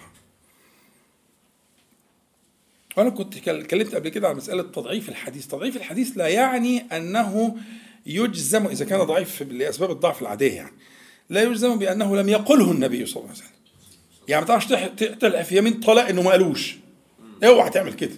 [2.96, 5.46] وأنا كنت اتكلمت قبل كده على مسألة تضعيف الحديث.
[5.46, 7.56] تضعيف الحديث لا يعني أنه
[8.06, 10.72] يجزم إذا كان ضعيف لأسباب الضعف العادية يعني
[11.30, 13.56] لا يجزم بأنه لم يقله النبي صلى الله عليه وسلم.
[14.28, 16.76] يعني ما تعرفش تلقى في يمين طلاق إنه ما قالوش.
[17.44, 18.16] أوعى تعمل كده.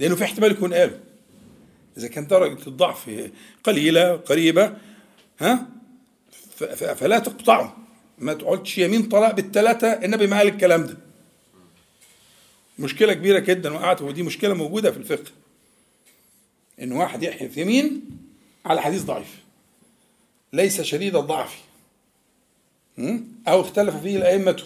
[0.00, 1.00] لأنه في احتمال يكون قاله.
[1.98, 3.30] إذا كان درجة الضعف
[3.64, 4.76] قليلة قريبة
[5.40, 5.68] ها
[6.76, 7.76] فلا تقطعه.
[8.18, 10.96] ما تقعدش يمين طلاق بالثلاثه النبي ما قال الكلام ده.
[12.78, 15.30] مشكلة كبيرة جدا وقعت ودي مشكلة موجودة في الفقه.
[16.82, 18.00] إن واحد يحلف يمين
[18.64, 19.38] على حديث ضعيف.
[20.52, 21.58] ليس شديد الضعف.
[23.48, 24.62] أو اختلف فيه الأئمة.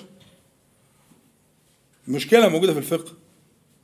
[2.08, 3.12] مشكلة موجودة في الفقه.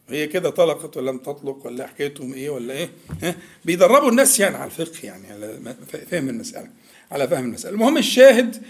[0.09, 2.91] هي كده طلقت ولا لم تطلق ولا حكايتهم إيه ولا إيه؟
[3.23, 5.75] ها؟ بيدربوا الناس يعني على الفقه يعني على
[6.11, 6.71] فهم المسألة
[7.11, 7.75] على فهم المسألة.
[7.75, 8.63] المهم الشاهد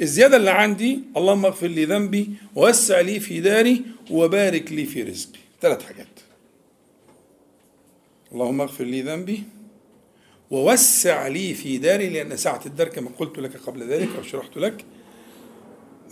[0.00, 5.38] الزيادة اللي عندي اللهم اغفر لي ذنبي ووسع لي في داري وبارك لي في رزقي.
[5.60, 6.06] ثلاث حاجات.
[8.32, 9.42] اللهم اغفر لي ذنبي
[10.50, 14.84] ووسع لي في داري لأن سعة الدار كما قلت لك قبل ذلك أو شرحت لك.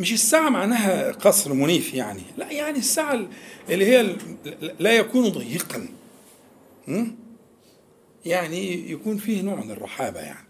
[0.01, 2.23] مش السعة معناها قصر منيف يعني.
[2.37, 3.29] لا يعني السعة
[3.71, 4.17] اللي هي
[4.79, 5.89] لا يكون ضيقا.
[8.25, 10.47] يعني يكون فيه نوع من الرحابة يعني.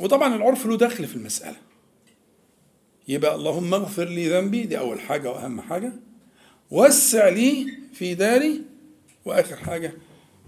[0.00, 1.56] وطبعا العرف له دخل في المسألة.
[3.08, 5.92] يبقى اللهم اغفر لي ذنبي دي أول حاجة وأهم حاجة.
[6.70, 8.62] وسع لي في داري
[9.24, 9.92] وآخر حاجة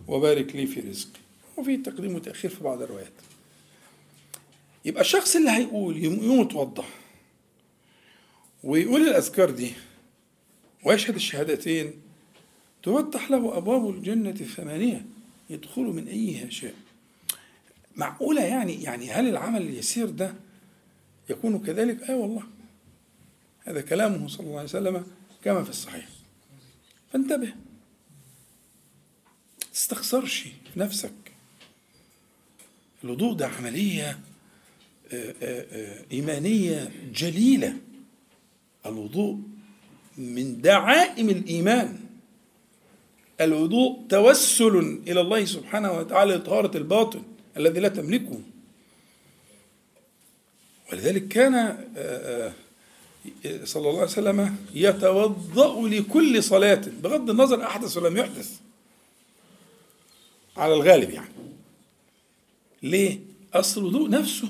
[0.08, 1.20] وبارك لي في رزقي.
[1.56, 3.12] وفي تقديم وتأخير في بعض الروايات.
[4.84, 6.84] يبقى الشخص اللي هيقول يقوم يتوضا
[8.64, 9.72] ويقول الأذكار دي
[10.84, 11.92] ويشهد الشهادتين
[12.82, 15.06] تفتح له أبواب الجنة الثمانية
[15.50, 16.74] يدخل من أيها شاء.
[17.96, 20.34] معقولة يعني؟ يعني هل العمل اليسير ده
[21.30, 22.42] يكون كذلك؟ أي آه والله.
[23.64, 25.06] هذا كلامه صلى الله عليه وسلم
[25.44, 26.08] كما في الصحيح.
[27.12, 27.54] فانتبه.
[29.72, 31.12] تستخسرش نفسك.
[33.04, 34.18] الوضوء ده عملية
[35.12, 37.76] آه، آه، إيمانية جليلة.
[38.86, 39.38] الوضوء
[40.18, 41.98] من دعائم الإيمان.
[43.40, 47.22] الوضوء توسل إلى الله سبحانه وتعالى لطهارة الباطن
[47.56, 48.40] الذي لا تملكه.
[50.92, 51.84] ولذلك كان
[53.64, 58.60] صلى الله عليه وسلم يتوضأ لكل صلاة بغض النظر أحدث ولم يحدث.
[60.56, 61.34] على الغالب يعني.
[62.82, 63.18] ليه؟
[63.54, 64.48] أصل الوضوء نفسه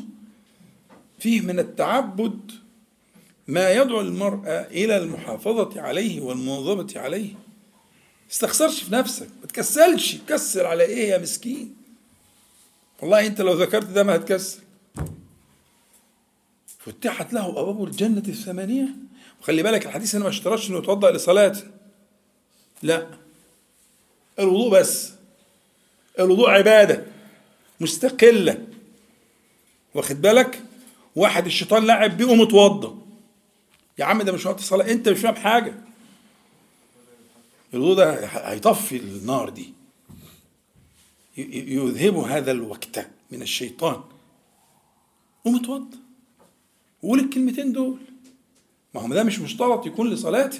[1.18, 2.52] فيه من التعبد
[3.48, 7.34] ما يدعو المرأة إلى المحافظة عليه والمواظبة عليه.
[8.30, 10.14] استخسرش في نفسك ما تكسلش.
[10.14, 11.76] تكسل على إيه يا مسكين؟
[13.02, 14.60] والله أنت لو ذكرت ده ما هتكسل
[16.78, 18.88] فتحت له أبواب الجنة الثمانية.
[19.40, 21.56] وخلي بالك الحديث هنا ما اشترطش إنه يتوضأ لصلاه
[22.82, 23.06] لا.
[24.38, 25.12] الوضوء بس.
[26.18, 27.04] الوضوء عبادة
[27.80, 28.66] مستقلة.
[29.94, 30.62] واخد بالك؟
[31.16, 33.07] واحد الشيطان لعب بيه ومتوضى
[33.98, 35.74] يا عم ده مش وقت الصلاة انت مش فاهم حاجة.
[37.74, 39.72] الوضوء ده هيطفي النار دي.
[41.36, 44.00] يذهب هذا الوقت من الشيطان.
[45.44, 45.96] ومتوضى.
[47.02, 47.98] وقول الكلمتين دول.
[48.94, 50.50] ما هو ده مش مشترط يكون لصلاة.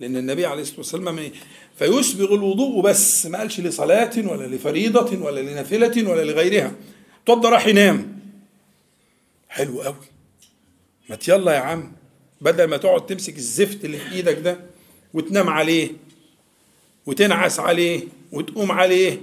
[0.00, 1.30] لأن النبي عليه الصلاة والسلام
[1.78, 6.74] فيسبغ الوضوء بس ما قالش لصلاة ولا لفريضة ولا لنافلة ولا لغيرها.
[7.26, 8.20] توضى راح ينام.
[9.48, 10.13] حلو قوي
[11.08, 11.92] ما يلا يا عم
[12.40, 14.60] بدل ما تقعد تمسك الزفت اللي في إيدك ده
[15.14, 15.90] وتنام عليه
[17.06, 19.20] وتنعس عليه وتقوم عليه.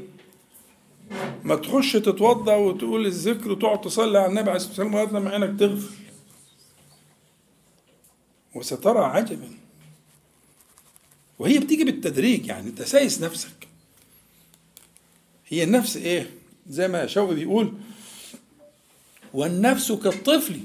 [1.43, 5.59] ما تخش تتوضأ وتقول الذكر وتقعد تصلي على النبي عليه الصلاة والسلام لغاية لما عينك
[5.59, 5.95] تغفل
[8.55, 9.49] وسترى عجبا.
[11.39, 13.67] وهي بتيجي بالتدريج يعني أنت سايس نفسك.
[15.47, 16.29] هي النفس إيه؟
[16.69, 17.73] زي ما شوقي بيقول
[19.33, 20.59] والنفس كالطفل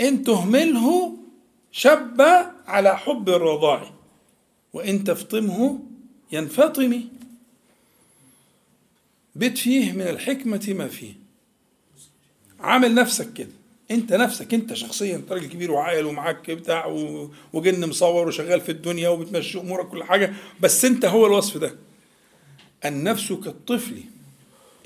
[0.00, 1.16] إن تهمله
[1.72, 2.22] شب
[2.66, 3.90] على حب الرضاع
[4.72, 5.78] وإن تفطمه
[6.32, 7.00] ينفطم.
[9.34, 11.12] بيت فيه من الحكمة ما فيه.
[12.60, 13.48] عامل نفسك كده.
[13.90, 16.86] أنت نفسك أنت شخصيا أنت راجل كبير وعاقل ومعاك بتاع
[17.52, 21.74] وجن مصور وشغال في الدنيا وبتمشي أمورك كل حاجة بس أنت هو الوصف ده.
[22.84, 24.00] النفس كالطفل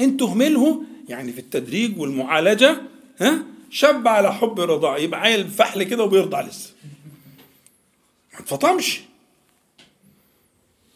[0.01, 2.83] إن تهمله يعني في التدريج والمعالجة
[3.19, 6.73] ها؟ شاب على حب رضاع يبقى عيل فحل كده وبيرضع لسه
[8.35, 9.01] ما انفطمش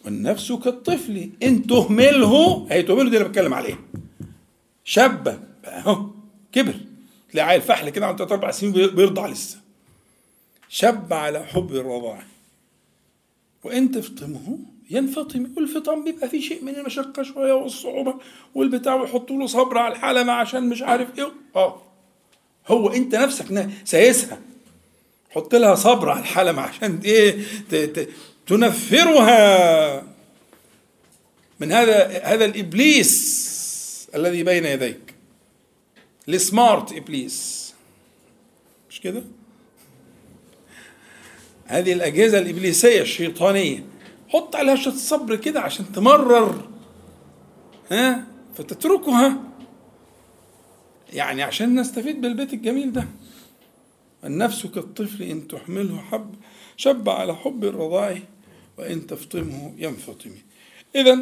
[0.04, 3.78] والنفس كالطفل إن تهمله هي تهمله دي اللي بتكلم عليها.
[4.84, 6.06] شاب أهو
[6.52, 6.74] كبر
[7.32, 9.58] تلاقي عيل فحل كده عنده أربع سنين بيرضع لسه
[10.68, 12.22] شاب على حب الرضاعة
[13.64, 14.58] وإن تفطمه
[14.90, 18.14] ينفطم والفطام بيبقى فيه شيء من المشقة شوية والصعوبة
[18.54, 21.32] والبتاع ويحطوا له صبر على الحلمة عشان مش عارف إيه.
[21.56, 21.82] آه.
[22.66, 24.40] هو انت نفسك سايسها.
[25.31, 27.44] حط لها صبر على الحلمة عشان إيه
[28.46, 30.02] تنفرها.
[31.61, 35.14] من هذا هذا الإبليس الذي بين يديك.
[36.29, 37.74] السمارت إبليس.
[38.90, 39.22] مش كده؟
[41.66, 43.85] هذه الأجهزة الإبليسية الشيطانية.
[44.29, 46.68] حط عليها شوية صبر كده عشان تمرر.
[47.90, 49.38] ها؟ فتتركها.
[51.12, 53.05] يعني عشان نستفيد بالبيت الجميل ده.
[54.25, 56.35] النفس كالطفل إن تحمله حب
[56.77, 58.19] شب على حب الرضاع
[58.79, 60.31] وإن تفطمه ينفطم.
[60.97, 61.19] إذا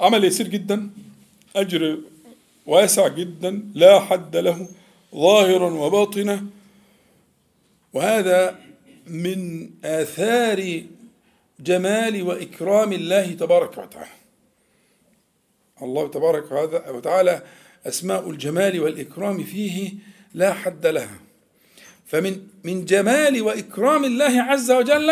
[0.00, 0.90] عمل يسير جدا
[1.56, 1.98] أجر
[2.66, 4.68] واسع جدا لا حد له
[5.14, 6.46] ظاهرا وباطنا
[7.92, 8.60] وهذا
[9.06, 10.82] من آثار
[11.60, 14.10] جمال وإكرام الله تبارك وتعالى.
[15.82, 16.52] الله تبارك
[16.88, 17.42] وتعالى
[17.86, 19.92] أسماء الجمال والإكرام فيه
[20.34, 21.18] لا حد لها.
[22.06, 25.10] فمن من جمال وإكرام الله عز وجل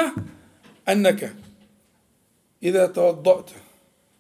[0.89, 1.35] أنك
[2.63, 3.51] إذا توضأت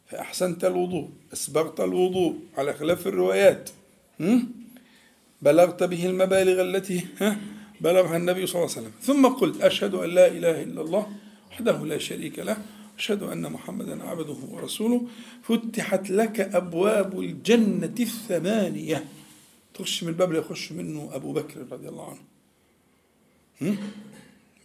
[0.07, 3.71] فأحسنت الوضوء أسبغت الوضوء على خلاف الروايات
[5.43, 7.07] بلغت به المبالغ التي
[7.81, 8.93] بلغها النبي صلى الله عليه وسلم.
[9.03, 11.12] ثم قلت أشهد أن لا إله إلا الله
[11.51, 12.57] وحده لا شريك له
[12.99, 15.07] أشهد أن محمدا عبده ورسوله
[15.43, 19.05] فتحت لك أبواب الجنة الثمانية.
[19.75, 22.21] تخش من الباب اللي يخش منه أبو بكر رضي الله عنه.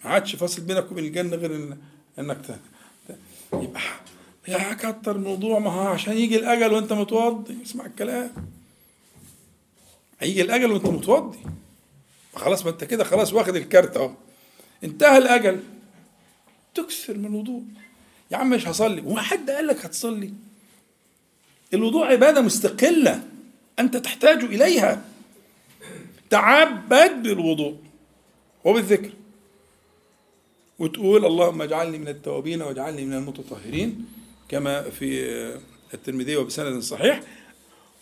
[0.03, 1.77] ما عادش فاصل بينك وبين الجنة غير
[2.19, 2.59] إنك
[3.53, 3.81] يبقى
[4.47, 7.57] يا كتر الموضوع ما هو عشان يجي الأجل وأنت متوضي.
[7.63, 8.31] اسمع الكلام.
[10.19, 11.39] هيجي الأجل وأنت متوضي.
[12.35, 14.11] خلاص ما أنت كده خلاص واخد الكارت أهو.
[14.83, 15.63] انتهى الأجل.
[16.75, 17.63] تكثر من الوضوء.
[18.31, 19.01] يا عم مش هصلي.
[19.01, 20.33] هو حد قال لك هتصلي.
[21.73, 23.23] الوضوء عبادة مستقلة.
[23.79, 25.05] أنت تحتاج إليها.
[26.29, 27.77] تعبد بالوضوء
[28.63, 29.11] وبالذكر.
[30.79, 34.05] وتقول اللهم اجعلني من التوابين واجعلني من المتطهرين
[34.49, 35.27] كما في
[35.93, 37.21] الترمذي وبسند صحيح.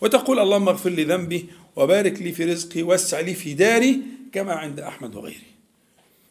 [0.00, 4.00] وتقول اللهم اغفر لي ذنبي وبارك لي في رزقي واسع لي في داري
[4.32, 5.40] كما عند أحمد وغيره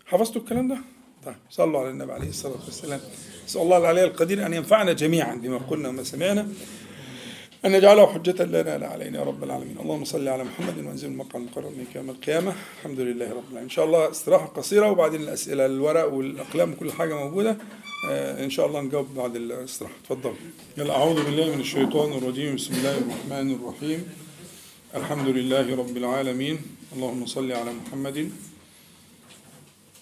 [0.06, 0.78] حفظتوا الكلام ده؟
[1.26, 3.00] طيب صلوا على النبي عليه الصلاة والسلام.
[3.46, 6.48] نسأل الله العلي القدير أن ينفعنا جميعا بما قلنا وما سمعنا
[7.66, 9.78] أن يجعله حجة لنا لا علينا يا رب العالمين.
[9.80, 12.54] اللهم صل على محمد وانزل المقعد المقرب منك يوم القيامة.
[12.78, 13.64] الحمد لله رب العالمين.
[13.64, 17.58] إن شاء الله استراحة قصيرة وبعدين الأسئلة الورق والأقلام وكل حاجة موجودة.
[18.10, 19.94] آه إن شاء الله نجاوب بعد الاستراحة.
[20.10, 20.34] تفضل
[20.78, 22.56] يلا أعوذ بالله من الشيطان الرجيم.
[22.56, 24.08] بسم الله الرحمن الرحيم.
[24.96, 26.60] الحمد لله رب العالمين.
[26.96, 28.32] اللهم صل على محمد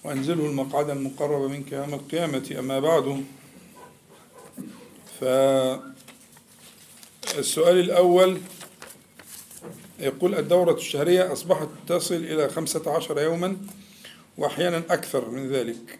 [0.03, 3.23] وأنزله المقعد المقرب منك يوم القيامة أما بعد.
[5.19, 5.89] فالسؤال
[7.79, 8.37] الأول
[9.99, 13.57] يقول الدورة الشهرية أصبحت تصل إلى خمسة عشر يوما
[14.37, 15.99] وأحيانا أكثر من ذلك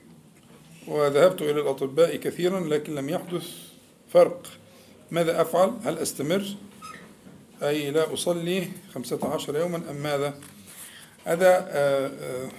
[0.88, 3.48] وذهبت إلى الأطباء كثيرا لكن لم يحدث
[4.14, 4.48] فرق.
[5.12, 6.46] ماذا أفعل؟ هل أستمر؟
[7.64, 10.40] أي لا أصلي خمسة عشر يوما أم ماذا؟
[11.26, 12.50] هذا آه، آه،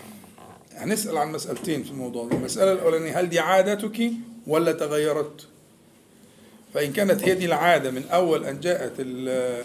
[0.75, 2.37] هنسأل عن مسألتين في الموضوع ده.
[2.37, 4.11] المسألة الأولانية هل دي عادتك
[4.47, 5.47] ولا تغيرت؟
[6.75, 9.65] فإن كانت هي دي العادة من أول أن جاءت ال-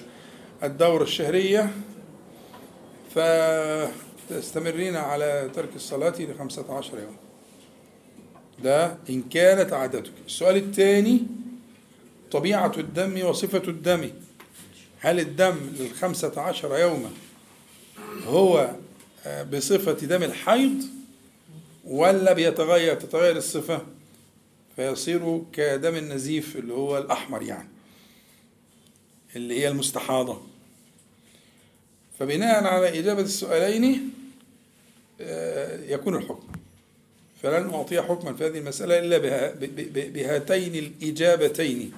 [0.63, 1.69] الدورة الشهرية
[4.29, 7.15] فتستمرين على ترك الصلاة لخمسة عشر يوم.
[8.63, 10.11] ده إن كانت عادتك.
[10.27, 11.19] السؤال الثاني
[12.31, 14.09] طبيعة الدم وصفة الدم.
[14.99, 17.09] هل الدم للخمسة عشر يوما
[18.27, 18.69] هو
[19.25, 20.83] آه، بصفة دم الحيض؟
[21.85, 23.81] ولا بيتغير تتغير الصفة
[24.75, 27.69] فيصير كدم النزيف اللي هو الأحمر يعني
[29.35, 30.41] اللي هي المستحاضة.
[32.19, 34.09] فبناء على إجابة السؤالين
[35.21, 36.47] آه، يكون الحكم.
[37.43, 39.53] فلن أعطي حكما في هذه المسألة إلا بها-
[40.09, 41.91] بهاتين الإجابتين.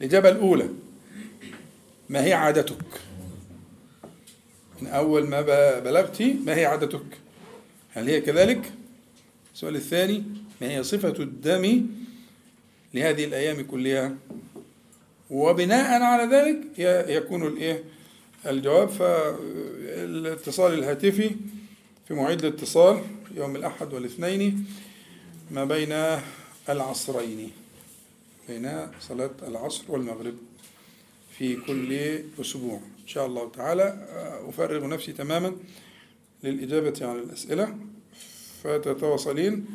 [0.00, 0.68] الإجابة الأولى
[2.08, 2.84] ما هي عادتك؟
[4.80, 7.04] من أول ما ب- بلغت ما هي عادتك؟
[7.94, 8.72] هل هي كذلك؟
[9.56, 10.24] السؤال الثاني
[10.60, 11.86] ما هي صفة الدم
[12.94, 14.16] لهذه الأيام كلها؟
[15.30, 17.84] وبناء على ذلك يكون الإيه؟
[18.46, 21.30] الجواب فالاتصال الهاتفي
[22.08, 23.02] في مواعيد الاتصال
[23.34, 24.66] يوم الأحد والاثنين
[25.50, 26.20] ما بين
[26.68, 27.50] العصرين
[28.48, 30.34] بين صلاة العصر والمغرب
[31.38, 32.80] في كل أسبوع.
[33.02, 34.06] إن شاء الله تعالى
[34.48, 35.56] أفرغ نفسي تماما
[36.44, 37.76] للإجابة على الأسئلة.
[38.66, 39.66] فتتواصلين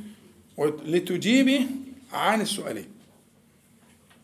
[0.86, 1.68] لتجيبي
[2.14, 2.88] عن السؤالين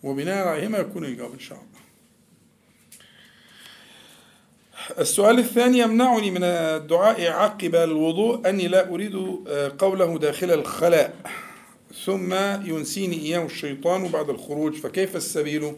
[0.03, 1.67] وبناء عليهما يكون الجواب إن شاء الله
[4.99, 9.15] السؤال الثاني يمنعني من الدعاء عقب الوضوء أني لا أريد
[9.79, 11.15] قوله داخل الخلاء
[12.05, 12.33] ثم
[12.65, 15.73] ينسيني إياه الشيطان بعد الخروج فكيف السبيل؟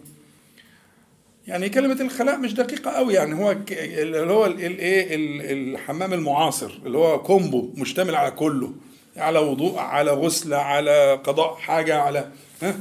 [1.49, 5.07] يعني كلمة الخلاء مش دقيقة قوي يعني هو اللي هو الايه
[5.53, 8.73] الحمام المعاصر اللي هو كومبو مشتمل على كله
[9.17, 12.31] على وضوء على غسل على قضاء حاجة على
[12.61, 12.75] ها؟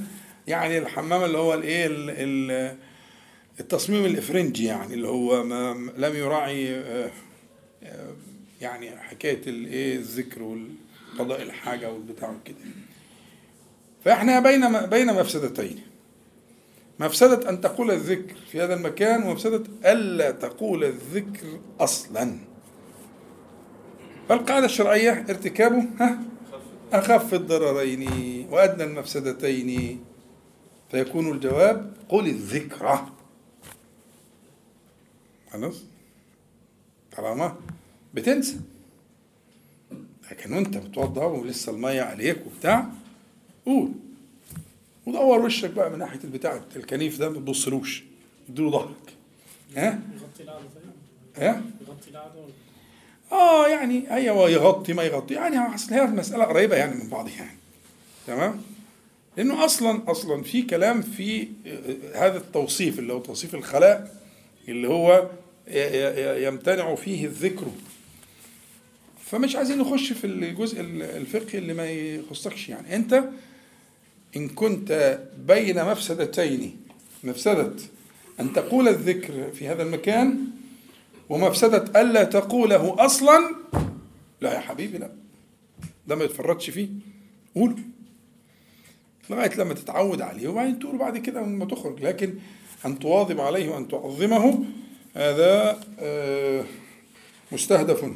[0.46, 2.76] يعني الحمام اللي هو الإيه ال- ال-
[3.60, 7.10] التصميم الإفرنجي يعني اللي هو ما لم يراعي آه،
[7.82, 8.12] آه،
[8.60, 12.56] يعني حكاية الإيه الذكر والقضاء الحاجة والبتاع وكده.
[14.04, 15.80] فإحنا بين بين مفسدتين.
[17.00, 22.38] مفسدة أن تقول الذكر في هذا المكان ومفسدة ألا تقول الذكر أصلا.
[24.28, 26.22] فالقاعدة الشرعية ارتكابه ها؟
[26.92, 28.08] أخف الضررين
[28.50, 30.00] وأدنى المفسدتين.
[30.90, 33.06] فيكون الجواب قل الذكر.
[35.52, 35.84] خلاص؟
[37.16, 37.56] طالما
[38.14, 38.60] بتنسى.
[40.30, 42.86] لكن وأنت بتوضع ولسه المية عليك وبتاع
[43.66, 43.92] قول.
[45.08, 48.02] ودور وشك بقى من ناحية البتاع الكنيف ده ما تبصلوش
[48.48, 49.14] اديله ظهرك
[49.76, 50.56] ها؟ يغطي طيب
[51.36, 52.52] ها؟ يغطي القعدة ولا؟
[53.40, 57.58] آه يعني أيوه يغطي ما يغطي يعني أصل هي المساله قريبة يعني من بعضها يعني.
[58.26, 58.62] تمام؟
[59.36, 61.48] لأنه أصلا أصلا في كلام في
[62.14, 64.18] هذا التوصيف اللي هو توصيف الخلاء
[64.68, 65.30] اللي هو
[66.46, 67.66] يمتنع فيه الذكر.
[69.24, 72.96] فمش عايزين نخش في الجزء الفقهي اللي ما يخصكش يعني.
[72.96, 73.24] أنت
[74.36, 76.76] إن كنت بين مفسدتين
[77.24, 77.72] مفسدة
[78.40, 80.38] أن تقول الذكر في هذا المكان
[81.28, 83.54] ومفسدة الا تقوله أصلا
[84.40, 85.10] لا يا حبيبي لا.
[86.06, 86.88] ده ما يتفرطش فيه.
[87.54, 87.76] قوله
[89.30, 92.04] لغاية لما تتعود عليه وبعدين تقول بعد كده لما تخرج.
[92.04, 92.34] لكن
[92.86, 94.64] أن تواظب عليه وأن تعظمه
[95.14, 96.64] هذا آه،
[97.52, 98.10] مستهدف.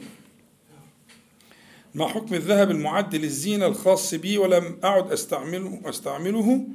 [1.95, 6.67] ما حكم الذهب المعد للزينة الخاص بي ولم أعد أستعمله, أستعمله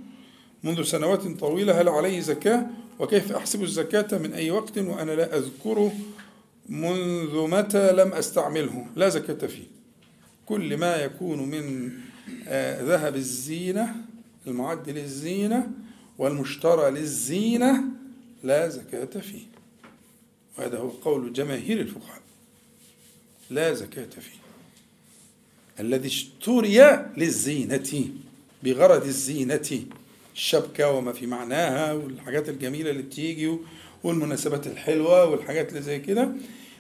[0.63, 2.65] منذ سنوات طويلة؟ هل عليه زكاة؟
[2.99, 5.93] وكيف أحسب الزكاة من أي وقت؟ وأنا لا أذكره
[6.69, 8.85] منذ متى لم أستعمله.
[8.95, 9.67] لا زكاة فيه.
[10.45, 11.91] كل ما يكون من
[12.47, 13.95] آه، ذهب الزينة
[14.47, 15.71] المعد للزينة
[16.17, 17.83] والمشترى للزينة
[18.43, 19.45] لا زكاة فيه.
[20.57, 22.21] وهذا هو قول جماهير الفقهاء.
[23.49, 24.46] لا زكاة فيه.
[25.79, 26.79] الذي اشتري
[27.17, 28.05] للزينة
[28.63, 29.69] بغرض الزينة
[30.35, 33.51] الشبكة وما في معناها والحاجات الجميلة اللي بتيجي
[34.03, 36.29] والمناسبات الحلوة والحاجات اللي زي كده.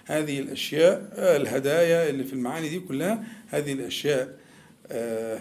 [0.05, 4.37] هذه الأشياء الهدايا اللي في المعاني دي كلها هذه الأشياء
[4.91, 5.39] آه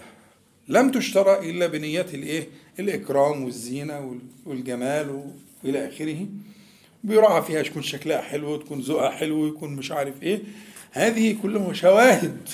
[0.67, 2.47] لم تشترى إلا بنية الإيه؟
[2.79, 5.23] الإكرام والزينة والجمال
[5.63, 6.25] وإلى آخره.
[7.03, 10.39] بيراعى فيها تكون شكلها حلو تكون ذوقها حلو يكون مش عارف إيه.
[10.91, 12.49] هذه كلها شواهد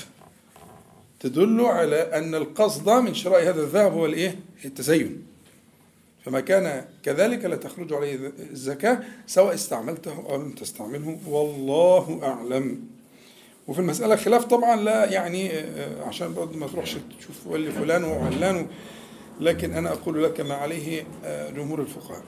[1.24, 5.24] تدل على أن القصد من شراء هذا الذهب هو الإيه؟ التزين.
[6.26, 11.20] فما كان كذلك لا تخرج عليه الزكاة سواء استعملته أو لم تستعمله.
[11.28, 12.80] والله أعلم.
[13.68, 18.68] وفي المسألة خلاف طبعا لا يعني آه، عشان برضه ما تروحش تشوف ولي فلان وعلان
[19.40, 22.24] لكن أنا أقول لك ما عليه آه، جمهور الفقهاء.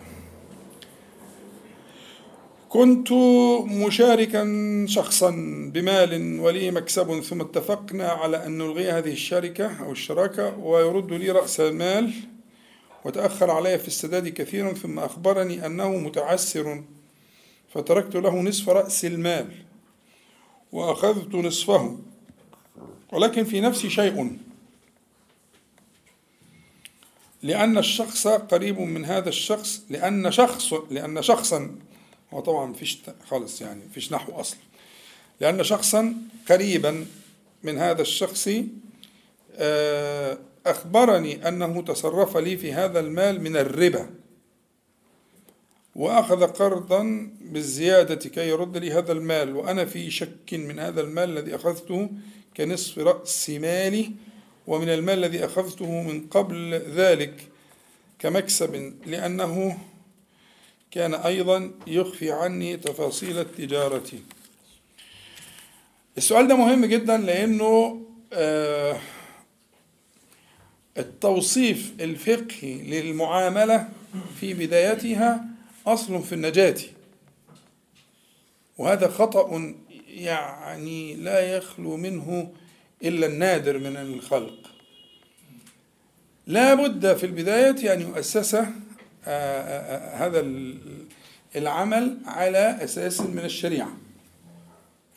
[2.76, 3.12] كنت
[3.88, 4.46] مشاركا
[4.88, 5.32] شخصا
[5.74, 11.60] بمال ولي مكسب ثم اتفقنا على أن نلغي هذه الشركة أو الشراكة ويرد لي رأس
[11.60, 12.14] المال
[13.06, 16.84] وتأخر علي في السداد كثيرا ثم أخبرني أنه متعسر
[17.74, 19.48] فتركت له نصف رأس المال
[20.72, 21.98] وأخذت نصفه
[23.12, 24.38] ولكن في نفسي شيء.
[27.44, 31.76] لأن الشخص قريب من هذا الشخص لأن شخص لأن شخصا
[32.36, 34.60] هو طبعا فيش خالص يعني فيش نحو أصلا.
[35.42, 36.16] لأن شخصا
[36.50, 37.06] قريبا
[37.64, 38.50] من هذا الشخص
[39.56, 44.10] آه، أخبرني أنه تصرف لي في هذا المال من الربا
[45.96, 49.56] وأخذ قرضا بالزيادة كي يرد لي هذا المال.
[49.56, 52.10] وأنا في شك من هذا المال الذي أخذته
[52.58, 54.12] كنصف رأس مالي
[54.68, 57.48] ومن المال الذي أخذته من قبل ذلك
[58.20, 59.78] كمكسب لأنه
[60.96, 64.12] كان أيضا يخفي عني تفاصيل التجارة.
[66.18, 68.02] السؤال ده مهم جدا لأنه
[68.34, 69.00] آه
[70.98, 73.90] التوصيف الفقهي للمعاملة
[74.40, 75.46] في بدايتها
[75.88, 76.78] أصل في النجاة.
[78.78, 79.76] وهذا خطأ
[80.08, 82.54] يعني لا يخلو منه
[83.04, 84.72] إلا النادر من الخلق.
[86.48, 88.58] لا بد في البداية أن يؤسس
[90.16, 90.46] هذا
[91.56, 93.98] العمل على أساس من الشريعة.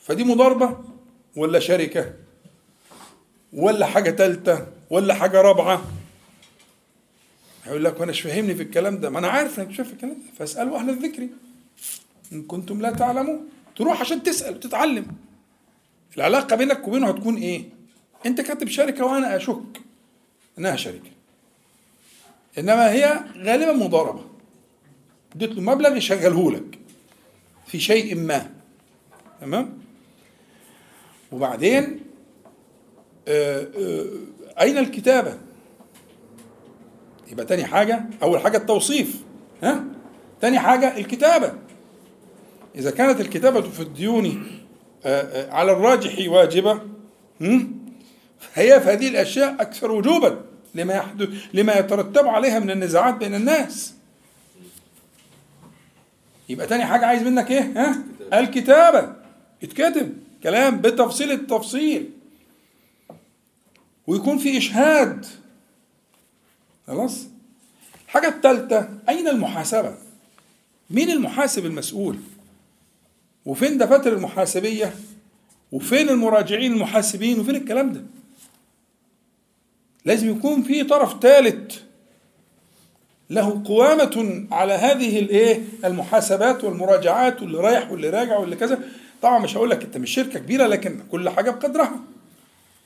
[0.03, 0.79] فدي مضاربة
[1.37, 2.15] ولا شركة
[3.53, 5.85] ولا حاجة تالتة ولا حاجة رابعة؟
[7.65, 9.11] هيقول لك وأنا مش فاهمني في الكلام ده.
[9.11, 10.39] ما أنا عارف إنك مش فاهم في الكلام ده.
[10.39, 11.29] فاسألوا أهل الذكر
[12.33, 13.49] إن كنتم لا تعلمون.
[13.77, 15.07] تروح عشان تسأل وتتعلم
[16.17, 17.65] العلاقة بينك وبينه هتكون إيه؟
[18.27, 19.81] أنت كاتب شركة وأنا أشك
[20.59, 21.11] إنها شركة.
[22.59, 24.25] إنما هي غالبا مضاربة.
[25.35, 26.79] اديت له مبلغ يشغله لك
[27.67, 28.51] في شيء ما.
[29.41, 29.79] تمام؟
[31.33, 32.01] وبعدين
[33.29, 34.07] آه، آه،
[34.61, 35.39] أين الكتابة؟
[37.33, 39.23] يبقى تاني حاجة أول حاجة التوصيف.
[39.63, 39.85] ها؟
[40.41, 41.53] تاني حاجة الكتابة.
[42.75, 44.47] إذا كانت الكتابة في الديون
[45.05, 46.81] آه، على الراجح واجبة
[48.39, 50.48] فهي في هذه الأشياء أكثر وجوبا.
[50.75, 53.95] لما يحدث لما يترتب عليها من النزاعات بين الناس.
[56.49, 58.03] يبقى تاني حاجة عايز منك إيه؟ ها؟
[58.33, 59.17] الكتابة.
[59.63, 60.17] يتكتب.
[60.43, 62.11] كلام بتفصيل التفصيل.
[64.07, 65.27] ويكون في إشهاد.
[66.87, 67.27] خلاص؟
[68.07, 69.95] الحاجة الثالثة أين المحاسبة؟
[70.91, 72.19] مين المحاسب المسؤول؟
[73.47, 74.95] وفين دفاتر المحاسبية؟
[75.73, 78.05] وفين المراجعين المحاسبين؟ وفين الكلام ده؟
[80.05, 81.79] لازم يكون في طرف ثالث
[83.31, 88.79] له قوامة على هذه الايه المحاسبات والمراجعات واللي رايح واللي راجع واللي كذا.
[89.23, 92.01] طبعا مش هقول لك انت مش شركة كبيرة لكن كل حاجة بقدرها.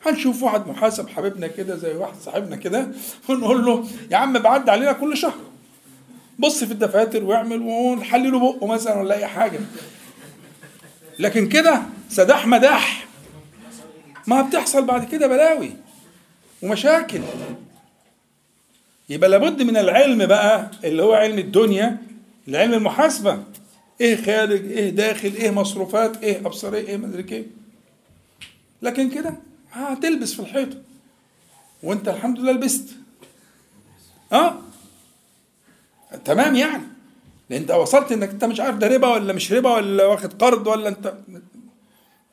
[0.06, 2.88] هنشوف واحد محاسب حبيبنا كده زي واحد صاحبنا كده
[3.28, 5.38] ونقول له يا عم بعد علينا كل شهر.
[6.38, 9.60] بص في الدفاتر واعمل ونحلي له بقه مثلا ولا أي حاجة.
[11.18, 13.06] لكن كده سداح مداح.
[14.26, 15.70] ما بتحصل بعد كده بلاوي.
[16.62, 17.20] ومشاكل.
[19.08, 21.98] يبقى لابد من العلم بقى اللي هو علم الدنيا
[22.48, 23.42] العلم المحاسبة.
[24.00, 27.44] إيه خارج إيه داخل إيه مصروفات إيه ابصاريه إيه مدري إيه
[28.82, 29.34] لكن كده
[29.72, 30.76] هتلبس في الحيطة.
[31.82, 32.88] وأنت الحمد لله لبست.
[34.32, 34.54] آه؟
[36.24, 36.82] تمام يعني.
[37.50, 40.66] لأن أنت وصلت إنك أنت مش عارف ده ربا ولا مش ربا ولا واخد قرض
[40.66, 41.14] ولا أنت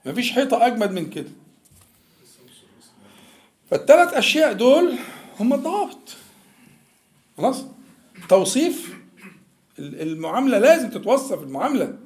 [0.05, 1.29] مفيش حيطة أجمد من كده.
[3.71, 4.95] فالثلاث أشياء دول
[5.39, 6.15] هم الضوابط
[7.37, 7.65] خلاص؟
[8.29, 8.95] توصيف
[9.79, 11.97] المعاملة لازم تتوصف المعاملة.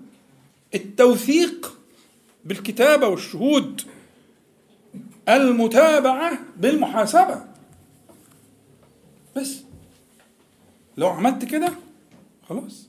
[0.76, 1.78] التوثيق
[2.46, 3.82] بالكتابة والشهود.
[5.30, 7.46] المتابعة بالمحاسبة.
[9.36, 9.58] بس.
[10.98, 11.74] لو عملت كده
[12.50, 12.88] خلاص.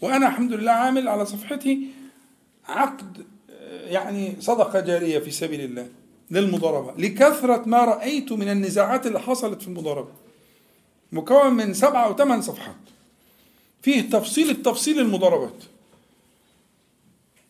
[0.00, 1.88] وأنا الحمد لله عامل على صفحتي
[2.68, 3.26] عقد
[3.84, 5.88] يعني صدقة جارية في سبيل الله.
[6.32, 6.92] للمضاربة.
[6.98, 10.10] لكثرة ما رأيت من النزاعات اللي حصلت في المضاربة.
[11.12, 12.74] مكون من سبعة أو ثمان صفحات.
[13.82, 15.64] فيه تفصيل التفصيل المضاربات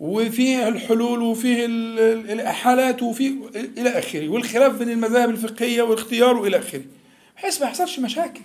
[0.00, 1.64] وفيه الحلول وفيه
[2.32, 4.28] الإحالات وفيه إلى آخره.
[4.28, 6.82] والخلاف بين المذاهب الفقهية والاختيار وإلى آخره.
[7.36, 8.40] بحيث ما يحصلش مشاكل.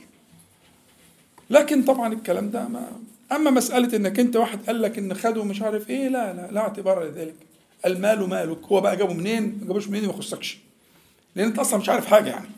[1.50, 2.92] لكن طبعا الكلام ده ما
[3.32, 6.62] أما مسألة إنك أنت واحد قال لك إن خده مش عارف إيه لا لا لا
[6.62, 7.36] اعتبار لذلك.
[7.86, 10.58] المال مالك هو بقى جابه منين؟ ما جابوش منين؟ ما يخصكش.
[11.36, 12.50] لأن أنت أصلا مش عارف حاجة يعني.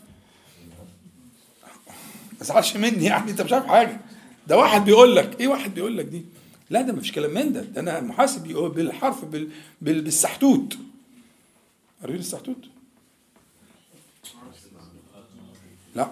[2.32, 4.00] ما تزعلش مني يعني أنت مش عارف حاجة.
[4.46, 6.24] ده واحد بيقول لك إيه واحد بيقول لك دي؟
[6.70, 7.60] لا ده مفيش كلام من ده.
[7.60, 9.48] ده أنا محاسب بالحرف بال...
[9.80, 10.02] بال...
[10.02, 10.78] بالسحتوت.
[12.02, 12.64] عارفين السحتوت؟
[15.94, 16.10] لا.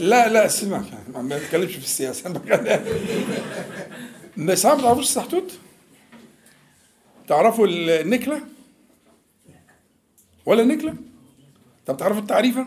[0.00, 0.82] لا لا سمع
[1.14, 2.30] ما بتكلمش في السياسة
[4.36, 5.52] بس ما تعرفوش السحتوت؟
[7.28, 8.40] تعرفوا النكلة؟
[10.46, 10.94] ولا النكله؟
[11.86, 12.66] طب تعرفوا التعريفة؟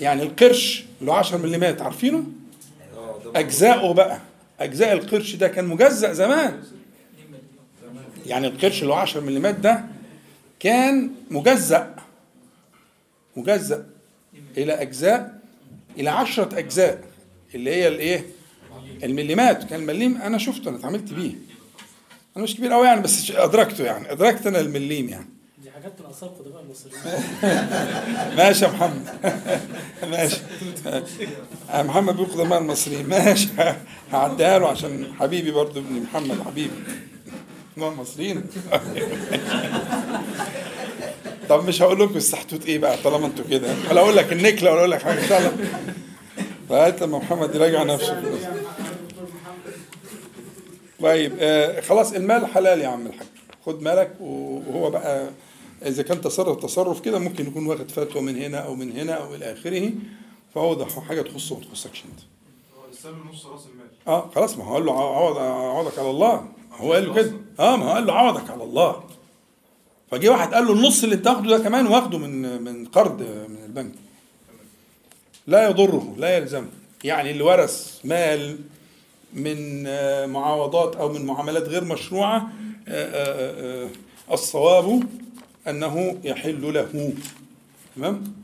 [0.00, 2.24] يعني القرش اللي هو 10 ملم عارفينه؟
[3.36, 4.20] أجزاؤه بقى
[4.60, 6.75] أجزاء القرش ده كان مجزأ زمان
[8.26, 9.84] يعني القرش اللي هو 10 ملم ده
[10.60, 11.94] كان مجزأ
[13.36, 13.86] مجزأ
[14.56, 15.38] إلى أجزاء
[15.98, 17.04] إلى 10 أجزاء
[17.54, 18.26] اللي هي الإيه؟
[19.04, 19.64] المليمات.
[19.64, 21.32] كان المليم أنا شفته أنا اتعاملت بيه.
[22.36, 25.26] أنا مش كبير قوي يعني بس أدركته يعني أدركت أنا المليم يعني.
[25.74, 27.02] حاجات من اثار قدماء المصريين.
[28.38, 29.08] ماشي يا محمد.
[30.12, 30.40] ماشي.
[31.74, 33.08] محمد بيقول قدماء المصريين.
[33.08, 33.48] ماشي.
[34.12, 36.74] هعديها له عشان حبيبي برضه ابن محمد حبيبي.
[37.76, 38.42] قدماء المصريين
[41.48, 43.74] طب مش هقول لكم السحتوت إيه بقى طالما أنتوا كده.
[43.90, 45.56] ولا أقول لك النكله ولا أقول لك حاجة الله.
[46.68, 48.22] فهات لما محمد يراجع نفسه.
[51.02, 53.26] طيب آه خلاص المال حلال يا عم الحاج.
[53.66, 55.30] خد مالك وهو بقى
[55.86, 59.34] إذا كان تصرف تصرف كده ممكن يكون واخد فتوى من هنا أو من هنا أو
[59.34, 59.90] إلى آخره
[60.54, 62.20] فهو ده حاجة تخصه ما تخصكش أنت.
[63.04, 63.86] نص راس المال.
[64.08, 66.48] آه خلاص ما هو قال له عوض عوضك على الله.
[66.72, 67.32] هو قال له كده.
[67.60, 69.04] آه ما هو قال له عوضك على الله.
[70.10, 73.64] فجه واحد قال له النص اللي انت واخده ده كمان واخده من من قرض من
[73.64, 73.92] البنك.
[75.46, 76.68] لا يضره لا يلزمه.
[77.04, 78.58] يعني اللي ورث مال
[79.32, 79.82] من
[80.30, 82.48] معاوضات أو من معاملات غير مشروعة
[84.32, 85.02] الصواب
[85.68, 87.12] أنه يحل له.
[87.96, 88.34] تمام؟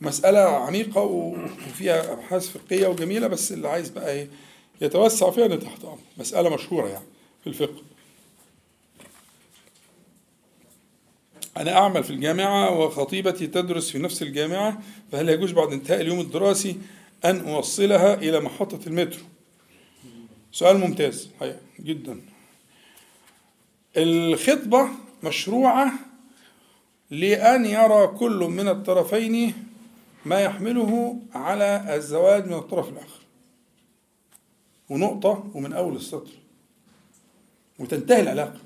[0.00, 4.28] مسألة عميقة وفيها أبحاث فقهية وجميلة بس اللي عايز بقى إيه
[4.80, 7.04] يتوسع فيها ده تحت أمر مسألة مشهورة يعني
[7.44, 7.82] في الفقه.
[11.56, 14.82] أنا أعمل في الجامعة وخطيبتي تدرس في نفس الجامعة
[15.12, 16.76] فهل يجوز بعد انتهاء اليوم الدراسي
[17.24, 19.22] أن أوصلها إلى محطة المترو؟
[20.52, 22.20] سؤال ممتاز حقيقة جدا.
[23.96, 24.88] الخطبة
[25.22, 25.92] مشروعة
[27.10, 29.65] لأن يرى كل من الطرفين
[30.26, 33.20] ما يحمله على الزواج من الطرف الآخر.
[34.88, 36.30] ونقطة ومن أول السطر.
[37.78, 38.60] وتنتهي العلاقة.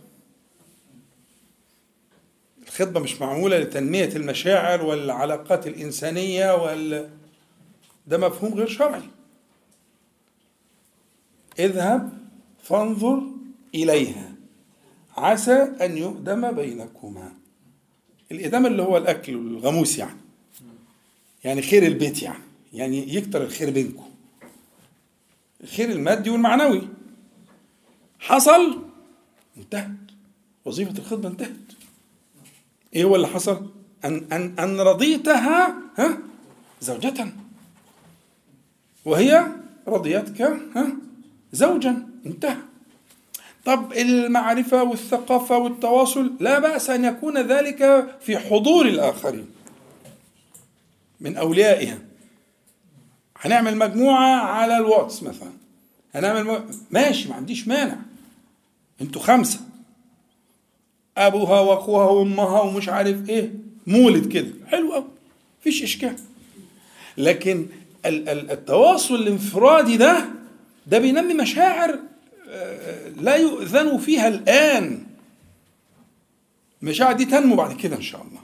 [2.63, 7.11] الخطبة مش معمولة لتنمية المشاعر والعلاقات الإنسانية وال
[8.07, 9.03] ده مفهوم غير شرعي.
[11.59, 12.19] اذهب
[12.63, 13.23] فانظر
[13.75, 14.33] إليها.
[15.17, 17.33] عسى أن يؤدم بينكما.
[18.33, 20.20] الإدامة اللي هو الأكل والغموس يعني.
[21.45, 22.45] يعني خير البيت يعني.
[22.73, 24.11] يعني يكتر الخير بينكم.
[25.61, 26.89] الخير المادي والمعنوي.
[28.19, 28.83] حصل
[29.57, 29.91] انتهت.
[30.65, 31.51] وظيفة الخطبة انتهت.
[32.95, 33.71] إيه هو اللي حصل؟
[34.05, 36.19] أن أن أن رضيتها ها؟
[36.81, 37.27] زوجة.
[39.05, 39.47] وهي
[39.89, 40.93] رضيتك ها؟
[41.53, 42.07] زوجا.
[42.27, 42.57] انتهى.
[43.65, 49.47] طب المعرفة والثقافة والتواصل لا بأس أن يكون ذلك في حضور الآخرين.
[51.21, 51.99] من أوليائها.
[53.41, 55.51] هنعمل مجموعة على الواتس مثلا.
[56.15, 56.65] هنعمل م...
[56.91, 57.97] ماشي ما عنديش مانع.
[59.01, 59.61] أنتوا خمسة.
[61.17, 63.53] أبوها وأخوها وأمها ومش عارف إيه.
[63.87, 64.51] مولد كده.
[64.67, 65.05] حلو أوي.
[65.61, 66.17] مفيش إشكال.
[67.19, 67.67] لكن
[68.07, 70.25] ال- ال- التواصل الانفرادي ده
[70.87, 71.99] ده بينمي مشاعر
[72.49, 75.07] آه، لا يؤذن فيها الآن.
[76.83, 78.41] المشاعر دي تنمو بعد كده إن شاء الله.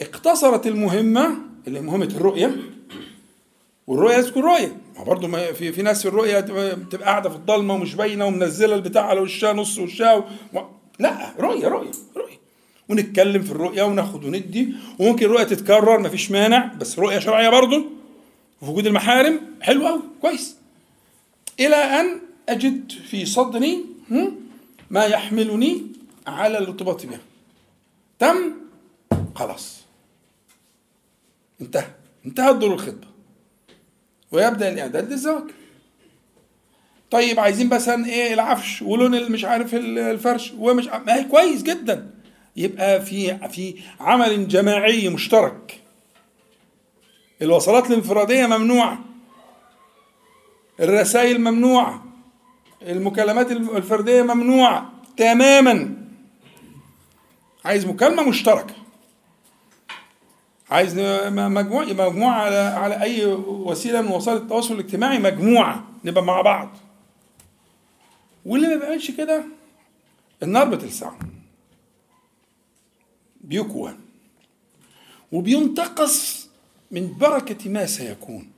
[0.00, 1.36] اقتصرت المهمة
[1.66, 2.56] اللي مهمة الرؤية
[3.86, 4.76] والرؤية تكون رؤية.
[4.98, 8.74] ما برضه في في ناس في الرؤية تبقى بتبقى قاعدة في الضلمة ومش باينة ومنزلة
[8.74, 10.24] البتاع على وشها نص وشها و...
[10.98, 12.38] لا رؤية رؤية رؤية.
[12.88, 17.84] ونتكلم في الرؤية وناخد وندي وممكن الرؤية تتكرر مفيش مانع بس رؤية شرعية برضه
[18.60, 20.56] في وجود المحارم حلو قوي كويس.
[21.60, 23.84] إلى أن أجد في صدري
[24.90, 25.82] ما يحملني
[26.26, 27.20] على الارتباط بها.
[28.18, 28.36] تم
[29.34, 29.77] خلاص.
[31.60, 31.86] انتهى.
[32.26, 33.06] انتهى دور الخطبة.
[34.32, 35.44] ويبدأ الإعداد للزواج.
[37.10, 40.52] طيب عايزين مثلا إيه العفش ولون مش عارف ال- الفرش.
[40.58, 42.10] ومش ع- ما هي كويس جدا.
[42.56, 45.80] يبقى في في عمل جماعي مشترك.
[47.42, 48.98] الوصلات الانفرادية ممنوعة.
[50.80, 52.04] الرسائل ممنوعة.
[52.82, 55.96] المكالمات الفردية ممنوعة تماما.
[57.64, 58.74] عايز مكالمة مشتركة.
[60.70, 60.98] عايز
[61.28, 66.68] مجموعة مجموعة على على أي وسيلة من وسائل التواصل الاجتماعي مجموعة نبقى مع بعض.
[68.46, 69.44] واللي ما بيعملش كده
[70.42, 71.18] النار بتلسعه.
[73.40, 73.94] بيكوى
[75.32, 76.48] وبينتقص
[76.90, 78.50] من بركة ما سيكون.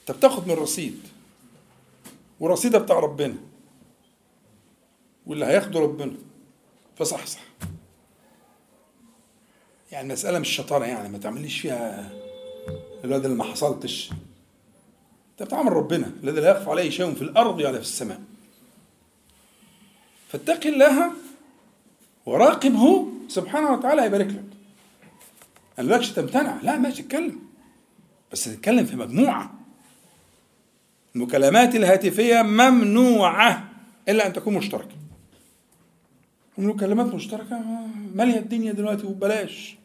[0.00, 1.00] انت بتاخد من رصيد.
[2.40, 3.36] والرصيد بتاع ربنا.
[5.26, 6.16] واللي هياخده ربنا.
[6.96, 7.40] فصحصح.
[9.92, 12.10] يعني المسألة مش شطارة يعني ما تعمليش فيها
[13.04, 14.10] الواد اللي ما حصلتش.
[15.32, 18.20] انت بتعمل ربنا الذي لا يخفى عليه شيء في الأرض ولا في السماء.
[20.28, 21.10] فاتق الله
[22.26, 24.44] وراقبه سبحانه وتعالى هيبارك لك.
[25.78, 27.38] ما قالكش تمتنع لا ماشي اتكلم
[28.32, 29.54] بس تتكلم في مجموعة.
[31.16, 33.68] المكالمات الهاتفية ممنوعة
[34.08, 34.94] إلا أن تكون مشتركة.
[36.58, 37.58] المكالمات مشتركة
[38.14, 39.77] مالية الدنيا دلوقتي؟ وببلاش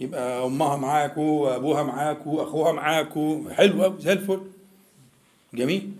[0.00, 3.50] يبقى أمها معاكو وأبوها معاكو وأخوها معاكو.
[3.50, 4.40] حلو أوي زي الفل.
[5.54, 5.92] جميل.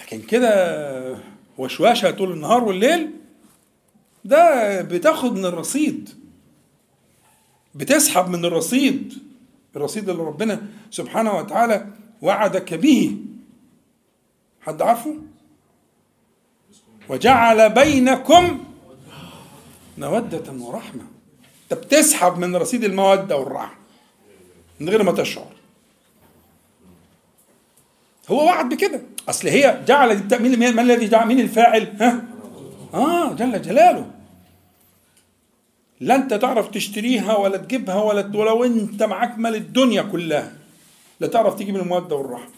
[0.00, 1.18] لكن كده
[1.58, 3.10] وشواشة طول النهار والليل
[4.24, 6.10] ده بتاخد من الرصيد.
[7.74, 9.14] بتسحب من الرصيد.
[9.76, 11.86] الرصيد اللي ربنا سبحانه وتعالى
[12.22, 13.16] وعدك به.
[14.60, 15.16] حد عارفه؟
[17.08, 18.64] وجعل بينكم
[19.98, 21.13] مودة ورحمة.
[21.64, 23.76] انت بتسحب من رصيد المودة والرحمة
[24.80, 25.52] من غير ما تشعر.
[28.28, 29.00] هو وعد بكده.
[29.28, 32.24] أصل هي جعل مين مين الذي جعل مين الفاعل؟ ها؟
[32.94, 34.10] آه جل جلاله.
[36.00, 40.52] لا انت تعرف تشتريها ولا تجيبها ولا ولو أنت معاك مال الدنيا كلها
[41.20, 42.54] لا تعرف تجيب المودة والرحمة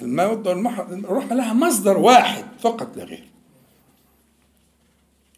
[0.00, 3.31] المودة والرحمة لها مصدر واحد فقط لا غير.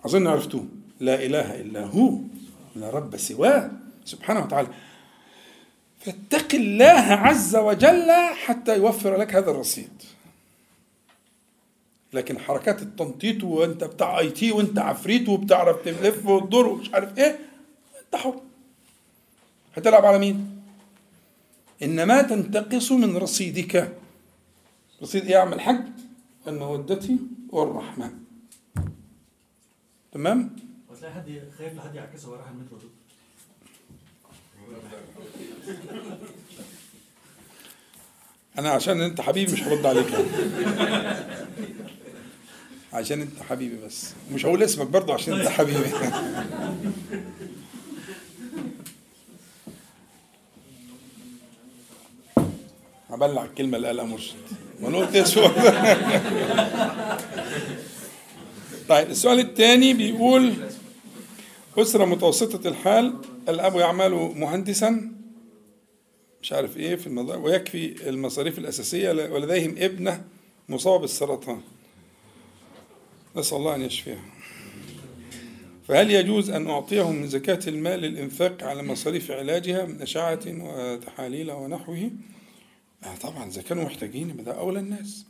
[0.06, 0.66] أظن عرفتوه.
[1.00, 2.18] لا إله إلا هو
[2.76, 3.70] لا رب سواه.
[4.04, 4.68] سبحانه وتعالى.
[6.00, 10.02] فاتق الله عز وجل حتى يوفر لك هذا الرصيد.
[12.12, 17.38] لكن حركات التنطيط وأنت بتاع آي تي وأنت عفريت وبتعرف تلف وتدور ومش عارف إيه
[18.04, 18.40] أنت حر.
[19.74, 20.62] هتلعب على مين؟
[21.82, 23.92] إنما تنتقص من رصيدك.
[25.02, 25.80] رصيد إيه يا عم الحاج؟
[26.48, 27.08] المودة
[27.48, 28.23] والرحمة
[30.14, 30.56] تمام؟
[30.90, 32.84] وتلاقي حد خايف لحد يعكسه وراح المترو ده
[38.58, 40.26] أنا عشان أنت حبيبي مش هرد عليك يعني.
[42.92, 44.12] عشان أنت حبيبي بس.
[44.32, 45.84] مش هقول اسمك برضه عشان أنت حبيبي.
[53.10, 54.34] هبلع الكلمة اللي قالها مرشد.
[54.80, 55.48] ما أنا قلت اسمه
[58.88, 60.52] طيب السؤال الثاني بيقول
[61.78, 63.14] أسرة متوسطة الحال
[63.48, 65.10] الأب يعمل مهندسا؟
[66.42, 70.24] مش عارف إيه في المضا ويكفي المصاريف الأساسية ولديهم ابنة
[70.68, 71.60] مصاب بالسرطان.
[73.36, 74.24] نسأل الله أن يشفيها.
[75.88, 82.10] فهل يجوز أن أعطيهم من زكاة المال للإنفاق على مصاريف علاجها من أشعة وتحاليل ونحوه؟
[83.04, 85.24] آه طبعا إذا كانوا محتاجين ده أولى الناس.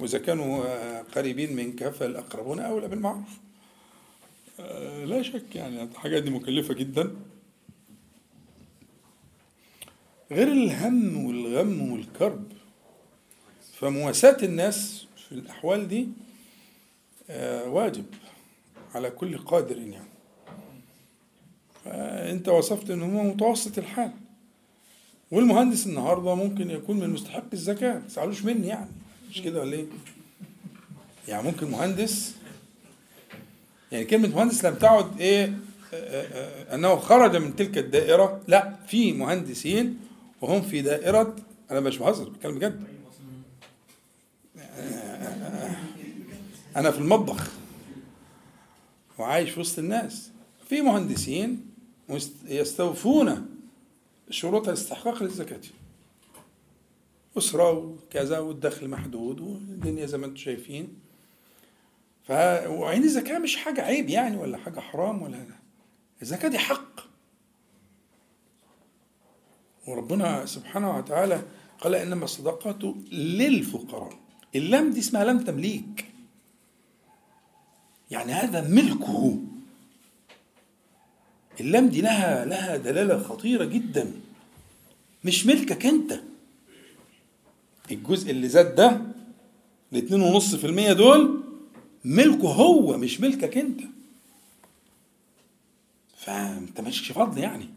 [0.00, 3.38] وإذا كانوا آه، قريبين منك فالأقربون أولى بالمعروف
[4.60, 7.16] آه، لا شك يعني الحاجات دي مكلفة جدا.
[10.30, 12.52] غير الهم والغم والكرب
[13.72, 16.08] فمواساة الناس في الأحوال دي
[17.30, 18.04] آه، واجب
[18.94, 20.14] على كل قادر يعني.
[22.30, 24.12] أنت وصفت ان هو متوسط الحال.
[25.30, 28.90] والمهندس النهارده ممكن يكون من مستحق الزكاة ما تزعلوش مني يعني.
[29.34, 29.86] مش كده ولا إيه؟
[31.28, 32.34] يعني ممكن مهندس
[33.92, 35.58] يعني كلمة مهندس لم تعد إيه
[35.94, 39.98] آه، آه، أنه خرج من تلك الدائرة لا في مهندسين
[40.40, 41.36] وهم في دائرة
[41.70, 42.84] أنا مش بهزر بتكلم بجد
[46.76, 47.50] أنا في المطبخ
[49.18, 50.30] وعايش في وسط الناس
[50.68, 51.66] في مهندسين
[52.48, 53.46] يستوفون
[54.30, 55.60] شروط الاستحقاق للزكاة
[57.38, 60.88] أسرة وكذا والدخل محدود والدنيا زي ما أنتم شايفين.
[62.22, 62.30] ف
[62.66, 65.46] وعين الزكاة مش حاجة عيب يعني ولا حاجة حرام ولا
[66.22, 67.00] الزكاة دي حق.
[69.86, 71.42] وربنا سبحانه وتعالى
[71.80, 74.18] قال إنما الصدقات للفقراء.
[74.54, 76.06] اللام دي اسمها لام تمليك.
[78.10, 79.38] يعني هذا ملكه.
[81.60, 84.12] اللام دي لها لها دلالة خطيرة جدا.
[85.24, 86.20] مش ملكك أنت.
[87.90, 89.00] الجزء اللي زاد ده
[89.92, 91.40] الاتنين ونص في المية دول
[92.04, 93.80] ملكه هو مش ملكك انت.
[96.16, 97.68] فانت مالكش فضل يعني.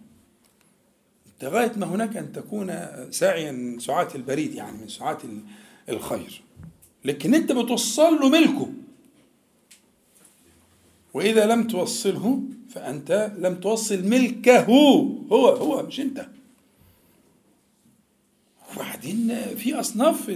[1.34, 5.42] انت غاية ما هناك أن تكون ساعيا من سعاة البريد يعني من سعاة ال-
[5.90, 6.42] الخير.
[7.06, 8.70] لكن أنت بتوصل له ملكه.
[11.14, 16.26] وإذا لم توصله فأنت لم توصل ملكه هو هو مش أنت.
[18.76, 20.30] وبعدين في أصناف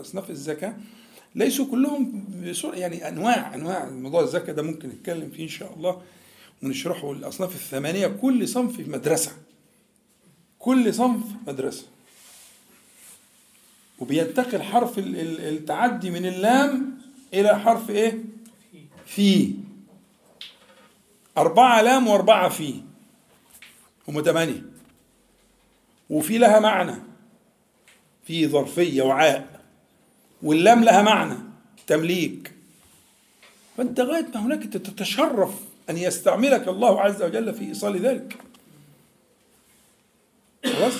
[0.00, 0.76] أصناف الزكاة
[1.34, 6.02] ليسوا كلهم بسرعة يعني أنواع أنواع موضوع الزكاة ده ممكن نتكلم فيه إن شاء الله
[6.62, 8.06] ونشرحه الأصناف الثمانية.
[8.06, 9.32] كل صنف في مدرسة
[10.58, 11.84] كل صنف مدرسة.
[13.98, 16.98] وبينتقل حرف ال- ال- التعدي من اللام
[17.34, 18.18] إلى حرف إيه؟
[19.06, 19.54] في.
[21.38, 22.74] أربعة لام وأربعة في.
[24.08, 24.62] هم ثمانية
[26.10, 26.94] وفي لها معنى.
[28.28, 29.60] في ظرفية وعاء
[30.42, 31.34] واللام لها معنى
[31.86, 32.52] تمليك.
[33.76, 35.54] فأنت غاية ما هناك تتشرف
[35.90, 38.36] أن يستعملك الله عز وجل في إيصال ذلك.
[40.64, 40.92] خلاص؟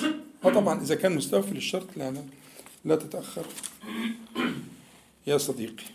[0.45, 2.21] آه طبعا إذا كان مستوفي للشرط لا لا
[2.85, 3.45] لا تتأخر.
[5.27, 5.85] يا صديقي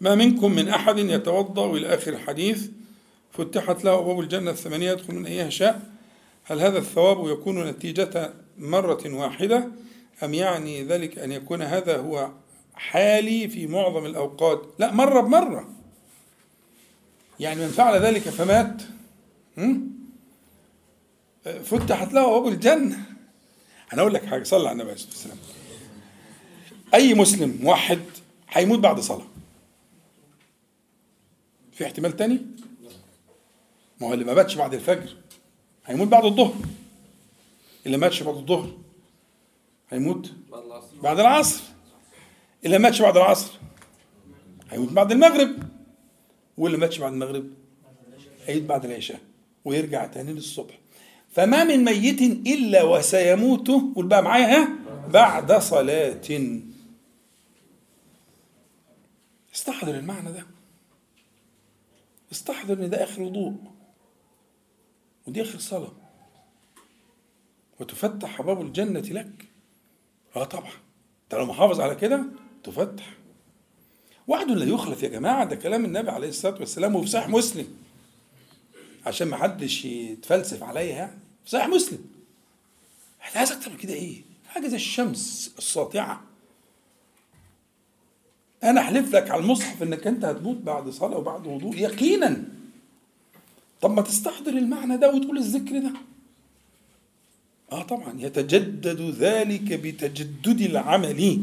[0.00, 2.68] ما منكم من أحد يتوضأ إلى آخر الحديث؟
[3.32, 5.90] فتحت له أبواب الجنة الثمانية يدخل من أيها شاء.
[6.44, 9.68] هل هذا الثواب يكون نتيجة مرة واحدة
[10.22, 12.30] أم يعني ذلك أن يكون هذا هو
[12.74, 15.68] حالي في معظم الأوقات؟ لا مرة بمرة.
[17.40, 18.82] يعني من فعل ذلك فمات؟
[21.64, 23.04] فتحت له أبواب الجنة.
[23.92, 25.38] أنا أقول لك حاجة صلى على النبي عليه الصلاة والسلام.
[26.94, 28.02] أي مسلم موحد
[28.50, 29.26] هيموت بعد صلاة.
[31.72, 32.46] في احتمال تاني؟
[34.00, 35.16] ما هو اللي ما ماتش بعد الفجر
[35.86, 36.54] هيموت بعد الظهر.
[37.86, 38.78] اللي ماتش بعد الظهر.
[39.90, 40.32] هيموت
[41.02, 41.62] بعد العصر.
[42.64, 43.52] اللي ماتش بعد العصر.
[44.70, 45.50] هيموت بعد المغرب.
[46.58, 47.50] واللي ماتش بعد المغرب.
[48.46, 49.20] هيموت بعد العشاء.
[49.64, 50.78] ويرجع تاني للصبح.
[51.30, 53.68] فما من ميت إلا وسيموت.
[53.68, 54.68] قول بقى معايا ها؟
[55.08, 56.20] بعد صلاة.
[59.54, 60.46] استحضر المعنى ده.
[62.32, 63.54] استحضر إن ده آخر وضوء.
[65.26, 65.92] ودي آخر صلاة.
[67.80, 69.44] وتفتح ابواب الجنة لك.
[70.36, 70.72] آه طبعا.
[71.24, 72.24] أنت لو محافظ على كده
[72.64, 73.14] تفتح.
[74.26, 77.66] وعد لا يخلف يا جماعة ده كلام النبي عليه الصلاة والسلام وفي صحيح مسلم.
[79.06, 82.04] عشان ما حدش يتفلسف عليا يعني في صحيح مسلم.
[83.28, 86.22] أنت عايز أكتر من كده إيه؟ حاجة زي الشمس الساطعة.
[88.64, 92.44] أنا أحلف لك على المصحف إنك أنت هتموت بعد صلاة وبعد وضوء يقينا.
[93.80, 95.92] طب ما تستحضر المعنى ده وتقول الذكر ده.
[97.74, 101.42] آه طبعا يتجدد ذلك بتجدد العمل.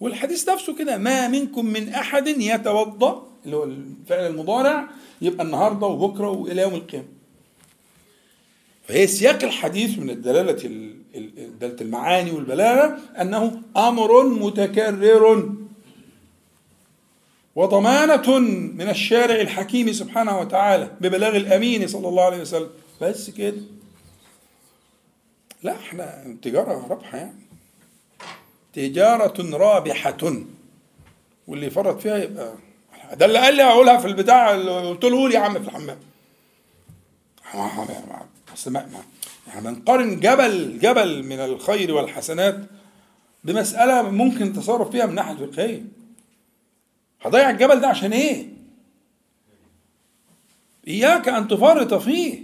[0.00, 4.88] والحديث نفسه كده ما منكم من أحد يتوضأ اللي هو الفعل المضارع
[5.22, 7.06] يبقى النهارده وبكرة وإلى يوم القيامة.
[8.88, 15.54] فهي سياق الحديث من الدلالة ال- ال- دلالة المعاني والبلاغة أنه أمر متكرر.
[17.56, 18.38] وضمانة
[18.78, 22.68] من الشارع الحكيم سبحانه وتعالى ببلاغ الأمين صلى الله عليه وسلم.
[23.00, 23.56] بس كده.
[25.62, 27.32] لا إحنا تجارة رابحة يعني.
[28.72, 30.18] تجارة رابحة.
[31.48, 32.52] واللي يفرط فيها يبقى
[33.14, 35.98] ده اللي قال لي اقولها في البتاع اللي قلت له يا عم في الحمام.
[38.54, 39.02] اصل ما ما-
[39.54, 42.60] يعني نقارن جبل جبل من الخير والحسنات
[43.44, 45.82] بمسألة ممكن تصرف فيها من الناحية الفقهية.
[47.22, 48.46] هضيع الجبل ده عشان إيه؟
[50.88, 52.42] إياك أن تفرط فيه.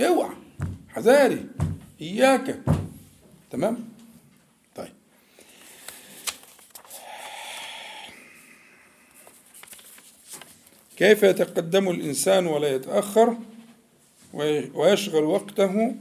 [0.00, 0.30] اوعى.
[0.94, 1.46] حذاري
[2.00, 2.60] إياك.
[3.50, 3.88] تمام؟
[4.74, 4.92] طيب.
[10.96, 13.36] كيف يتقدم الإنسان ولا يتأخر
[14.32, 15.94] وي- ويشغل وقته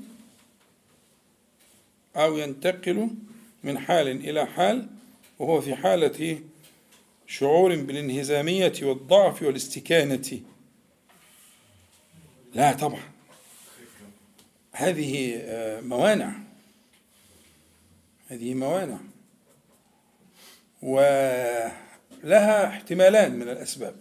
[2.15, 3.09] أو ينتقل
[3.63, 4.87] من حال إلى حال
[5.39, 6.39] وهو في حالة
[7.27, 10.39] شعور بالانهزامية والضعف والاستكانة؟
[12.53, 13.12] لا طبعا.
[14.75, 16.31] هذه آه، موانع.
[18.27, 18.97] هذه موانع.
[20.81, 23.95] ولها احتمالان من الأسباب.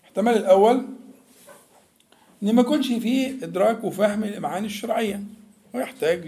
[0.00, 0.86] الاحتمال الأول
[2.42, 5.22] إن ما يكونش فيه إدراك وفهم المعاني الشرعية
[5.74, 6.26] ويحتاج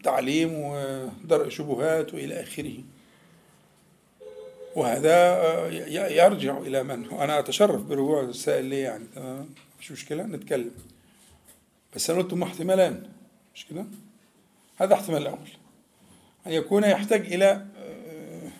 [0.00, 2.74] لتعليم ودرء شبهات وإلى آخره.
[4.76, 5.68] وهذا آه،
[6.10, 9.04] يرجع إلى من وأنا أتشرف برجوع السائل ليه يعني
[9.80, 10.70] مش مشكلة نتكلم.
[11.94, 13.02] بس أنا قلت هم احتمالان.
[13.54, 13.84] مش كده؟
[14.76, 15.48] هذا احتمال الأول.
[16.46, 18.50] أن يكون يحتاج إلى آه،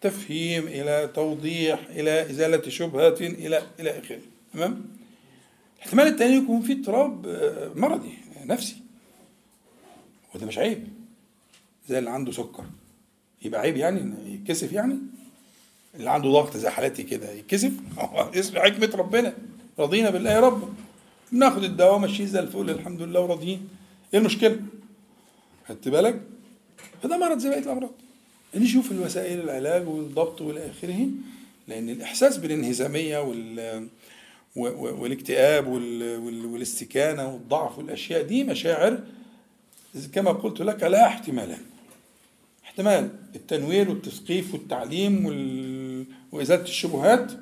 [0.00, 4.20] تفهيم إلى توضيح إلى إزالة شبهات إلى إلى آخره.
[4.52, 4.84] تمام؟
[5.76, 8.76] الاحتمال الثاني يكون في اضطراب آه، مرضي نفسي.
[10.34, 10.88] وده مش عيب.
[11.88, 12.64] زي اللي عنده سكر.
[13.42, 14.98] يبقى عيب يعني يتكسف يعني؟
[15.94, 17.72] اللي عنده ضغط زي حالتي كده يتكسف؟
[18.38, 19.34] اسم حكمة ربنا.
[19.78, 20.74] رضينا بالله ربا
[21.32, 23.68] بناخد الدواء ماشيين زي الفل الحمد لله وراضيين.
[24.14, 24.60] إيه المشكلة؟
[25.68, 26.22] خدت بالك؟
[27.02, 27.90] فده مرض زي بقية الأمراض.
[28.54, 31.08] نشوف الوسائل العلاج والضبط والى اخره
[31.68, 33.88] لأن الإحساس بالانهزامية وال
[34.56, 38.98] والاكتئاب وال- وال- والاستكانة والضعف والأشياء دي مشاعر
[40.12, 41.60] كما قلت لك لها احتمالان
[42.64, 46.04] احتمال التنوير والتثقيف والتعليم وال...
[46.32, 47.32] وإزالة الشبهات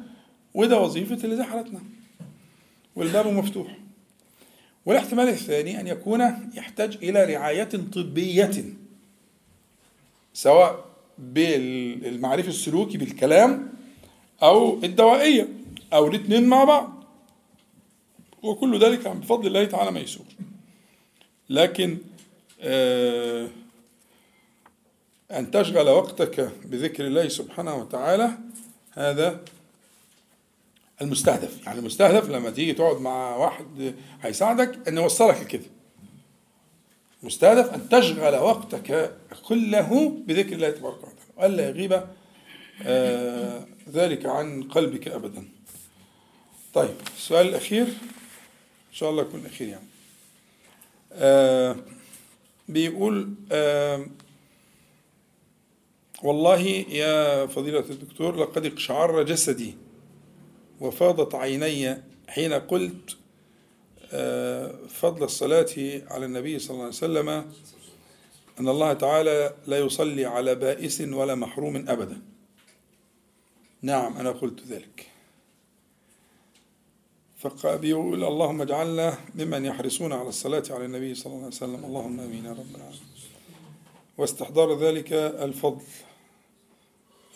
[0.55, 1.81] وده وظيفة اللي زي حالتنا.
[2.97, 3.79] والباب مفتوح.
[4.87, 6.21] والاحتمال الثاني أن يكون
[6.55, 8.65] يحتاج إلى رعاية طبية
[10.35, 10.85] سواء
[11.19, 13.73] بالمعرفة السلوكي بالكلام
[14.43, 15.49] أو الدوائية
[15.93, 17.05] أو الاثنين مع بعض.
[18.43, 20.27] وكل ذلك بفضل الله تعالى ميسور
[21.51, 21.99] لكن
[22.61, 23.49] آه
[25.31, 28.31] أن تشغل وقتك بذكر الله سبحانه وتعالى
[28.93, 29.41] هذا
[31.03, 31.67] المستهدف.
[31.67, 35.67] يعني المستهدف لما تيجي تقعد مع واحد هيساعدك أن يوصلك لكده.
[37.23, 39.17] مستهدف أن تشغل وقتك
[39.49, 41.17] كله بذكر الله تبارك وتعالى.
[41.37, 42.03] وألا يغيب
[42.83, 45.49] آه ذلك عن قلبك أبدا.
[46.75, 49.87] طيب السؤال الأخير إن شاء الله يكون الأخير يعني.
[51.13, 51.77] آه
[52.69, 54.07] بيقول آه
[56.23, 59.75] والله يا فضيلة الدكتور لقد اقشعر جسدي.
[60.81, 63.17] وفاضت عيني حين قلت
[64.13, 67.29] آه، فضل الصلاة على النبي صلى الله عليه وسلم
[68.61, 72.23] أن الله تعالى لا يصلي على بائس ولا محروم أبدا.
[73.83, 75.07] نعم أنا قلت ذلك.
[77.39, 81.85] فبيقول اللهم اجعلنا ممن يحرصون على الصلاة على النبي صلى الله عليه وسلم.
[81.85, 83.01] اللهم آمين يا رب العالمين.
[84.19, 85.85] واستحضار ذلك الفضل.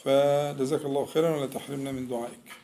[0.05, 2.64] فجزاك الله خيرا ولا تحرمنا من دعائك.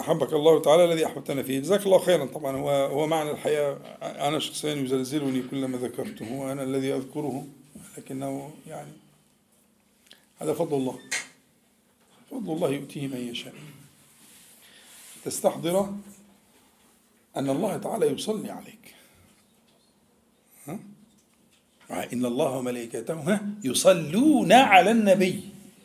[0.00, 1.58] أحبك الله تعالى الذي أحببتنا فيه.
[1.60, 2.24] جزاك الله خيرا.
[2.24, 3.72] طبعا هو هو معنى الحقيقة
[4.02, 6.32] أنا شخصيا يزلزلني كلما ذكرته.
[6.32, 7.46] وأنا الذي أذكره
[7.98, 8.92] لكنه يعني
[10.38, 10.98] هذا فضل الله.
[12.30, 13.54] فضل الله يؤتيه من يشاء.
[15.24, 15.94] تستحضر
[17.36, 18.94] أن الله تعالى يصلي عليك.
[20.66, 20.78] ها؟
[22.12, 25.40] إن الله وملائكته؟ يصلون على النبي.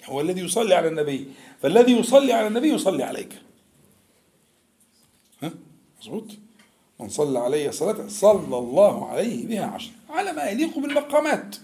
[0.05, 1.27] هو الذي يصلي على النبي.
[1.61, 3.41] فالذي يصلي على النبي يصلي عليك.
[6.01, 6.27] مظبوط
[6.99, 9.91] من صلى علي صلاة صلى الله عليه بها عشر.
[10.09, 11.55] على ما يليق بالمقامات.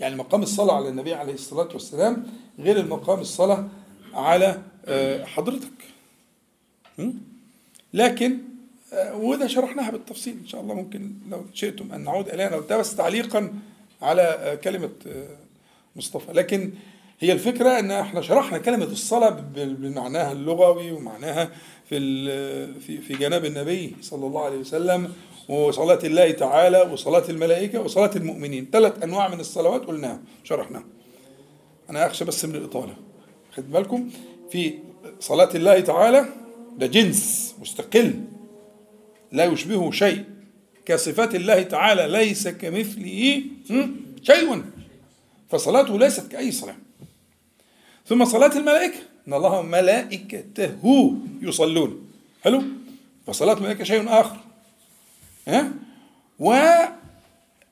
[0.00, 2.26] يعني مقام الصلاة على النبي عليه الصلاة والسلام
[2.58, 3.68] غير المقام الصلاة
[4.14, 5.70] على آه، حضرتك?
[7.94, 8.38] لكن
[8.92, 12.48] آه، وده شرحناها بالتفصيل إن شاء الله ممكن لو شئتم أن نعود إليها.
[12.50, 13.52] لو بس تعليقا
[14.02, 15.36] على آه، كلمة آه،
[15.96, 16.32] مصطفى.
[16.32, 16.72] لكن
[17.20, 21.50] هي الفكرة أن إحنا شرحنا كلمة الصلاة بال- بمعناها اللغوي ومعناها
[21.90, 25.12] في في في جناب النبي صلى الله عليه وسلم
[25.48, 28.68] وصلاة الله تعالى وصلاة الملائكة وصلاة المؤمنين.
[28.72, 30.84] ثلاث أنواع من الصلوات قلناها شرحناها.
[31.90, 32.96] أنا أخشى بس من الإطالة.
[33.56, 34.10] خد بالكم؟
[34.50, 34.74] في
[35.20, 36.24] صلاة الله تعالى
[36.78, 38.20] ده جنس مستقل
[39.32, 40.24] لا يشبهه شيء.
[40.86, 43.42] كصفات الله تعالى ليس كمثله?
[44.22, 44.62] شيء.
[45.48, 46.76] فصلاته ليست كأي صلاة.
[48.06, 49.09] ثم صلاة الملائكة.
[49.30, 52.10] إن الله وملائكته يصلون.
[52.42, 52.62] حلو؟
[53.26, 54.36] وصلاة الملائكة شيء آخر.
[55.48, 55.72] ها؟
[56.38, 56.98] و يا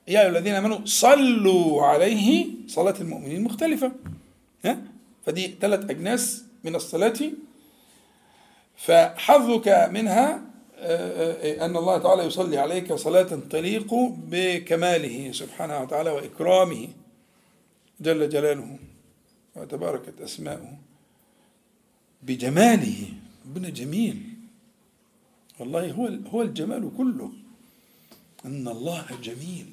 [0.07, 3.91] أيها الذين آمنوا صلوا عليه صلاة المؤمنين مختلفة.
[4.65, 4.81] ها؟
[5.25, 7.19] فدي ثلاث أجناس من الصلاة.
[8.77, 10.41] فحظك منها
[10.77, 13.93] آه، آه، أن الله تعالى يصلي عليك صلاة تليق
[14.31, 16.87] بكماله سبحانه وتعالى وإكرامه
[17.99, 18.79] جل جلاله
[19.55, 20.88] وتباركت أسماؤه.
[22.23, 23.13] بجماله.
[23.45, 24.23] ربنا جميل.
[25.59, 27.31] والله هو هو الجمال كله.
[28.45, 29.65] إن الله جميل.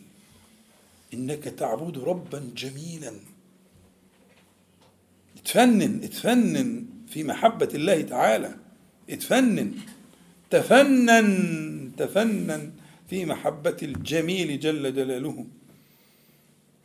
[1.14, 3.12] إنك تعبد ربا جميلا.
[5.36, 8.54] اتفنن اتفنن في محبة الله تعالى.
[9.10, 9.74] اتفنن.
[10.50, 12.72] تفنن تفنن
[13.10, 15.46] في محبة الجميل جل جلاله.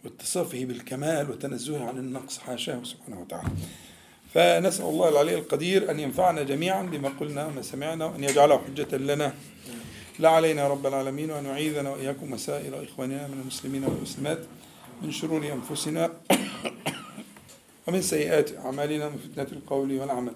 [0.03, 3.49] واتصافه بالكمال وتنزهه عن النقص حاشاه سبحانه وتعالى.
[4.34, 9.34] فنسأل الله العلي القدير أن ينفعنا جميعا بما قلنا وما سمعنا وأن يجعله حجة لنا.
[10.19, 14.39] لا علينا رب العالمين وأن يعيذنا وإياكم وسائر إخواننا من المسلمين والمسلمات
[15.01, 16.11] من شرور أنفسنا
[17.88, 20.32] ومن سيئات أعمالنا ومن فتنة القول والعمل.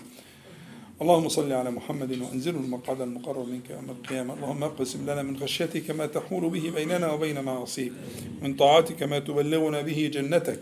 [1.01, 5.91] اللهم صل على محمد وأنزله المقعد المقرب منك يوم القيامة، اللهم اقسم لنا من خشيتك
[5.91, 7.91] ما تحول به بيننا وبين معاصيك،
[8.41, 10.59] من طاعتك ما تبلغنا به جنتك،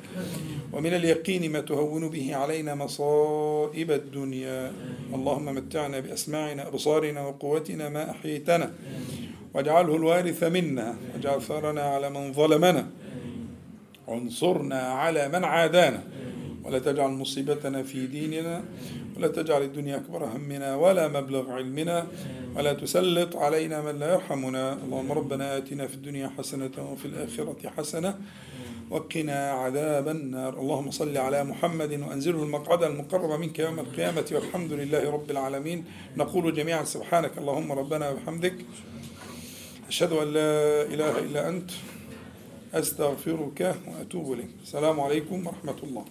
[0.73, 4.73] ومن اليقين ما تهون به علينا مصائب الدنيا،
[5.13, 8.73] اللهم متعنا بأسماعنا أبصارنا وقوتنا ما أحييتنا،
[9.53, 12.87] واجعله الوارث منا، واجعل ثأرنا على من ظلمنا،
[14.07, 16.03] وانصرنا على من عادانا،
[16.63, 18.63] ولا تجعل مصيبتنا في ديننا.
[19.17, 22.07] ولا تجعل الدنيا أكبر همنا ولا مبلغ علمنا.
[22.55, 24.73] ولا تسلط علينا من لا يرحمنا.
[24.73, 28.19] اللهم ربنا آتنا في الدنيا حسنة وفي الآخرة حسنة.
[28.93, 30.59] وقنا عذاب النار.
[30.59, 34.25] اللهم صل على محمد وأنزله المقعد المقرب منك يوم القيامة.
[34.31, 35.85] والحمد لله رب العالمين.
[36.17, 38.55] نقول جميعا سبحانك اللهم ربنا وبحمدك.
[39.87, 41.69] أشهد أن لا إله إلا أنت.
[42.73, 44.49] أستغفرك وأتوب إليك.
[44.63, 46.05] السلام عليكم ورحمة الله.